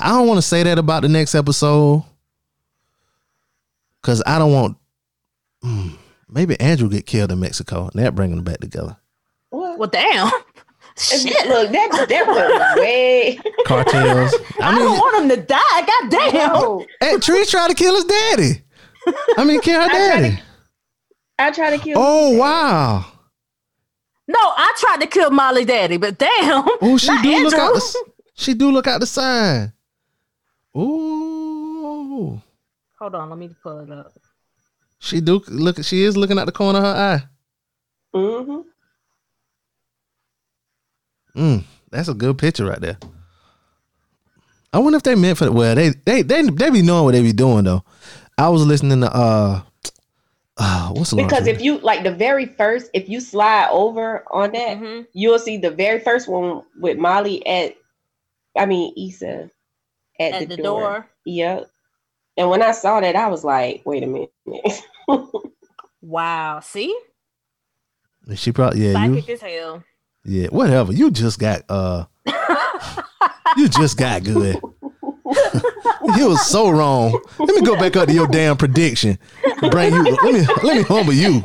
[0.02, 2.04] I don't want to say that about the next episode
[4.02, 4.78] because I don't want.
[5.64, 5.90] Hmm,
[6.30, 8.98] maybe Andrew get killed in Mexico and that bring them back together.
[9.52, 10.32] Well, damn.
[10.98, 11.48] Shit.
[11.48, 13.40] Look, that that was way.
[13.66, 14.34] Cartels.
[14.62, 15.58] I, I don't want him to die.
[15.86, 16.54] God damn.
[16.54, 18.62] No, hey, Tree tried to kill his daddy.
[19.38, 20.42] I mean, kill her I tried to- daddy.
[21.40, 21.98] I try to kill.
[21.98, 23.06] Oh wow.
[24.32, 26.66] No, I tried to kill Molly Daddy, but damn.
[26.82, 27.74] Oh, she not do look out.
[27.74, 29.74] The, she do look out the side.
[30.78, 32.42] Ooh,
[33.00, 34.14] Hold on, let me pull it up.
[35.00, 35.84] she do look.
[35.84, 37.24] She is looking at the corner of her eye.
[38.18, 38.60] Mm-hmm.
[41.42, 42.98] Mm, that's a good picture right there.
[44.74, 47.22] I wonder if they meant for well, they they they they be knowing what they
[47.22, 47.84] be doing though.
[48.38, 49.62] I was listening to uh,
[50.62, 54.52] uh what's the Because if you like the very first, if you slide over on
[54.52, 55.02] that, Mm-hmm.
[55.14, 57.76] you'll see the very first one with Molly at,
[58.58, 59.50] I mean Issa,
[60.20, 60.82] at, At the, the door.
[60.82, 61.10] door.
[61.26, 61.70] Yep.
[62.38, 64.82] And when I saw that, I was like, wait a minute.
[66.02, 66.60] Wow.
[66.62, 66.98] See?
[68.36, 69.84] she probably yeah you Psychic as hell.
[70.24, 70.94] Yeah, whatever.
[70.94, 72.06] You just got uh
[73.58, 74.60] you just got good.
[76.16, 77.20] he was so wrong.
[77.40, 79.18] Let me go back up to your damn prediction.
[79.70, 81.42] Bring you let me let me humble you.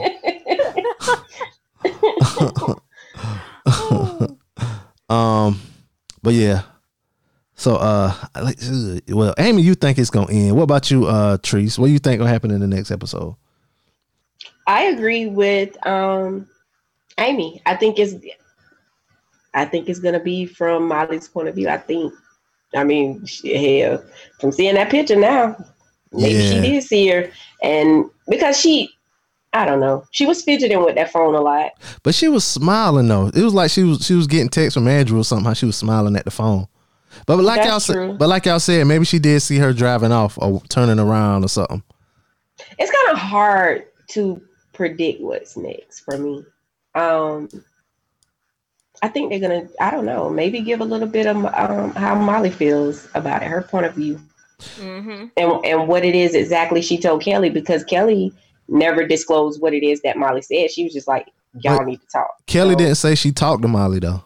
[5.15, 5.61] um
[6.23, 6.63] but yeah.
[7.55, 8.59] So uh like
[9.09, 10.57] well Amy you think it's gonna end.
[10.57, 11.79] What about you, uh Treese?
[11.79, 13.37] What do you think will happen in the next episode?
[14.67, 16.49] I agree with um
[17.19, 17.63] Amy.
[17.67, 18.15] I think it's
[19.55, 21.69] I think it's gonna be from Molly's point of view.
[21.69, 22.13] I think
[22.77, 24.03] I mean she, hell
[24.41, 25.57] from seeing that picture now,
[26.13, 26.51] maybe Yeah.
[26.51, 27.31] she did see her
[27.63, 28.91] and because she
[29.53, 30.05] I don't know.
[30.11, 31.73] She was fidgeting with that phone a lot.
[32.03, 33.29] But she was smiling though.
[33.29, 35.47] It was like she was she was getting text from Andrew or something.
[35.47, 36.69] How she was smiling at the phone.
[37.25, 40.13] But like That's y'all said, but like y'all said, maybe she did see her driving
[40.13, 41.83] off or turning around or something.
[42.79, 44.43] It's kind of hard to
[44.75, 46.45] predict what's next for me.
[46.95, 47.49] Um
[49.03, 49.69] I think they're gonna.
[49.81, 50.31] I don't know.
[50.31, 53.95] Maybe give a little bit of um, how Molly feels about it, her point of
[53.95, 54.21] view,
[54.79, 55.27] Mm-hmm.
[55.37, 58.33] and and what it is exactly she told Kelly because Kelly
[58.69, 60.71] never disclosed what it is that Molly said.
[60.71, 61.29] She was just like,
[61.61, 64.23] "Y'all But need to talk." Kelly didn't say she talked to Molly though.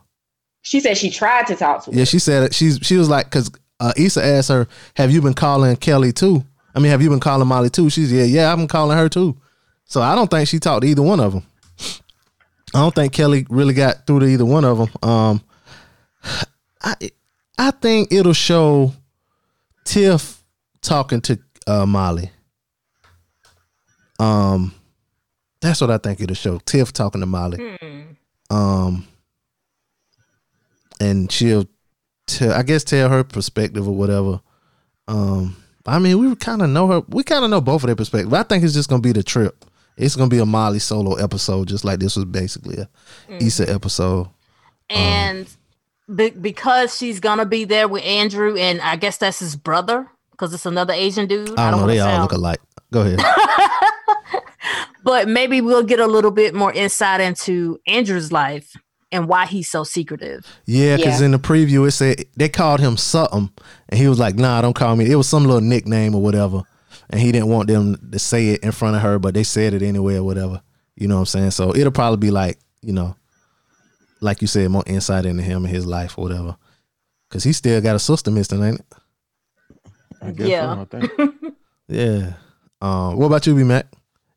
[0.62, 1.90] She said she tried to talk to.
[1.92, 2.54] Yeah, she said.
[2.54, 6.44] She's she was like because uh, Issa asked her, "Have you been calling Kelly too?"
[6.74, 7.90] I mean, have you been calling Molly too?
[7.90, 9.36] She's yeah, yeah, I've been calling her too.
[9.84, 11.42] So I don't think she talked to either one of them.
[12.74, 15.08] I don't think Kelly really got through to either one of them.
[15.08, 15.42] Um,
[16.82, 16.94] I
[17.58, 18.92] I think it'll show
[19.84, 20.42] Tiff
[20.82, 22.30] talking to uh, Molly.
[24.18, 24.74] Um,
[25.60, 26.58] that's what I think it'll show.
[26.58, 27.76] Tiff talking to Molly.
[28.50, 29.06] Um,
[31.00, 31.66] and she'll
[32.26, 34.40] tell, I guess, tell her perspective or whatever.
[35.08, 35.56] Um,
[35.86, 37.02] I mean, we kind of know her.
[37.08, 38.32] We kind of know both of their perspective.
[38.32, 39.64] I think it's just gonna be the trip.
[40.00, 42.88] It's gonna be a Molly solo episode, just like this was basically a
[43.30, 43.42] Mm.
[43.42, 44.28] Issa episode.
[44.88, 45.46] And
[46.12, 50.52] be- because she's gonna be there with Andrew, and I guess that's his brother, because
[50.54, 51.50] it's another Asian dude.
[51.58, 51.76] I don't know.
[51.86, 52.60] wanna They all look alike.
[52.92, 53.20] Go ahead.
[55.04, 58.76] but maybe we'll get a little bit more insight into Andrew's life
[59.12, 60.44] and why he's so secretive.
[60.66, 63.50] Yeah, because in the preview it said they called him something,
[63.88, 66.62] and he was like, "Nah, don't call me." It was some little nickname or whatever,
[67.10, 69.74] and he didn't want them to say it in front of her, but they said
[69.74, 70.62] it anyway or whatever.
[70.96, 71.50] You know what I'm saying?
[71.52, 73.16] So it'll probably be like, you know,
[74.20, 76.56] like you said, more insight into him and his life or whatever.
[77.28, 78.86] Because he still got a sister missing, ain't it?
[80.22, 80.74] I guess Yeah.
[80.74, 81.54] so, I think.
[81.88, 82.34] Yeah.
[82.80, 83.86] Um, what about you, B Mac?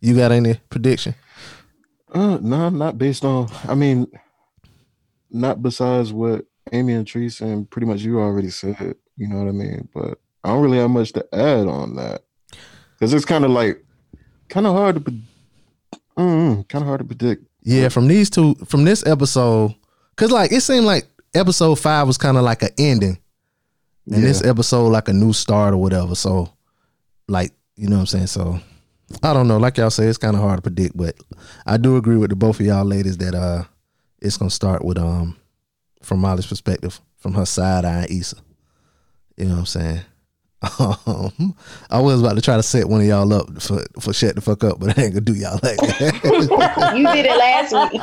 [0.02, 1.14] You got any prediction?
[2.12, 3.48] Uh, no, not based on.
[3.68, 4.08] I mean,
[5.30, 8.95] not besides what Amy and Treese and pretty much you already said.
[9.18, 9.88] You know what I mean?
[9.94, 12.24] But I don't really have much to add on that
[13.03, 13.84] because it's kind of like
[14.47, 15.11] kind of hard to,
[16.17, 17.45] mm, kind of hard to predict.
[17.61, 19.75] Yeah, from these two, from this episode,
[20.11, 23.17] because like it seemed like episode five was kind of like an ending,
[24.09, 26.15] and this episode like a new start or whatever.
[26.15, 26.53] So,
[27.27, 28.27] like you know what I'm saying.
[28.27, 28.57] So,
[29.21, 29.57] I don't know.
[29.57, 31.17] Like y'all say, it's kind of hard to predict, but
[31.65, 33.63] I do agree with the both of y'all ladies that uh,
[34.21, 35.35] it's gonna start with um,
[36.01, 38.38] from Molly's perspective, from her side eye, Issa.
[39.35, 40.01] You know what I'm saying.
[40.64, 41.56] Um,
[41.90, 44.41] I was about to try to set one of y'all up for for shut the
[44.41, 46.94] fuck up, but I ain't gonna do y'all like that.
[46.95, 48.02] you did it last week.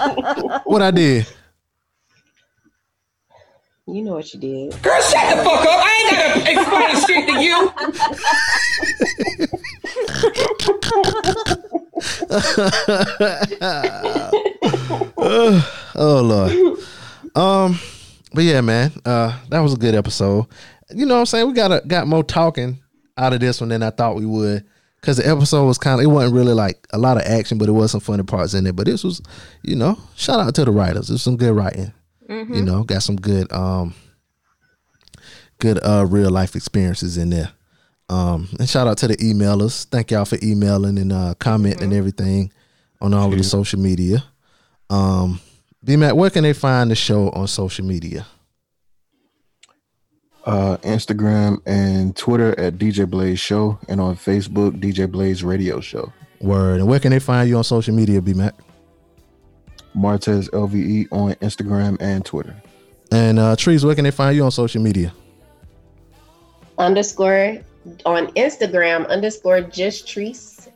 [0.64, 1.26] what I did.
[3.86, 4.82] You know what you did.
[4.82, 5.66] Girl, shut the fuck up.
[5.66, 7.72] I ain't gotta explain shit to you.
[15.96, 16.52] oh lord.
[17.34, 17.78] Um,
[18.32, 20.46] but yeah, man, uh, that was a good episode.
[20.94, 21.46] You know what I'm saying?
[21.46, 22.78] We got a, got more talking
[23.16, 24.64] out of this one than I thought we would.
[25.02, 27.70] Cause the episode was kind of, it wasn't really like a lot of action, but
[27.70, 28.76] it was some funny parts in it.
[28.76, 29.22] But this was,
[29.62, 31.08] you know, shout out to the writers.
[31.08, 31.92] There's some good writing.
[32.28, 33.94] You know, got some good, um,
[35.58, 37.50] good uh real life experiences in there.
[38.08, 39.84] Um, and shout out to the emailers.
[39.86, 42.52] Thank y'all for emailing and uh commenting and everything
[43.00, 44.22] on all of the social media.
[44.90, 45.40] Um,
[45.82, 48.26] B Matt, where can they find the show on social media?
[50.46, 56.12] Uh, Instagram and Twitter at DJ Blaze Show, and on Facebook DJ Blaze Radio Show.
[56.40, 56.80] Word.
[56.80, 58.54] And where can they find you on social media, B Mac?
[59.94, 62.56] Martez LVE on Instagram and Twitter.
[63.12, 65.12] And uh Treese, where can they find you on social media?
[66.80, 67.58] underscore
[68.06, 70.68] on Instagram underscore just Treese,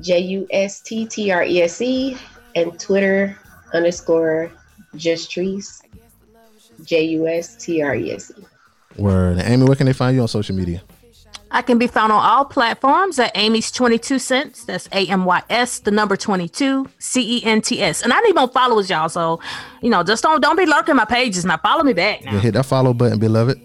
[0.00, 2.16] J U S T T R E S E,
[2.56, 3.38] and Twitter
[3.72, 4.50] underscore
[4.96, 5.82] just Treese,
[6.84, 8.44] J U S T R E S E.
[9.00, 9.38] Word.
[9.38, 10.82] And Amy, where can they find you on social media?
[11.52, 14.64] I can be found on all platforms at Amy's 22 cents.
[14.64, 18.02] That's A M Y S, the number 22, C E N T S.
[18.02, 19.08] And I need more followers, y'all.
[19.08, 19.40] So,
[19.82, 21.44] you know, just don't don't be lurking my pages.
[21.44, 22.24] Now follow me back.
[22.24, 22.34] Now.
[22.34, 23.60] Yeah, hit that follow button, beloved.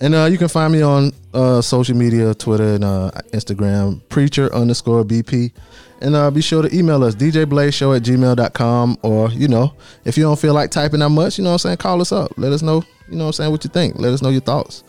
[0.00, 4.52] And uh, you can find me on uh, social media, Twitter and uh, Instagram, preacher
[4.54, 5.52] underscore BP.
[6.00, 8.98] And uh, be sure to email us, djblazeshow at gmail.com.
[9.02, 9.74] Or, you know,
[10.04, 12.12] if you don't feel like typing that much, you know what I'm saying, call us
[12.12, 12.32] up.
[12.36, 13.98] Let us know, you know what I'm saying, what you think.
[13.98, 14.84] Let us know your thoughts.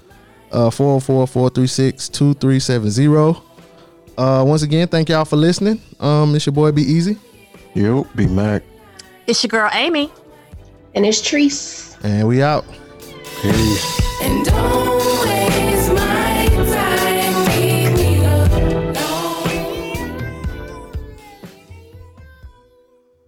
[0.51, 3.41] Uh, 404-436-2370.
[4.17, 5.81] Uh, once again, thank y'all for listening.
[5.99, 7.17] Um, it's your boy Be Easy.
[7.73, 8.63] Yo, Be Mac.
[9.27, 10.11] It's your girl Amy.
[10.93, 11.97] And it's Treese.
[12.03, 12.65] And we out.
[13.41, 14.01] Peace.
[14.21, 15.05] And don't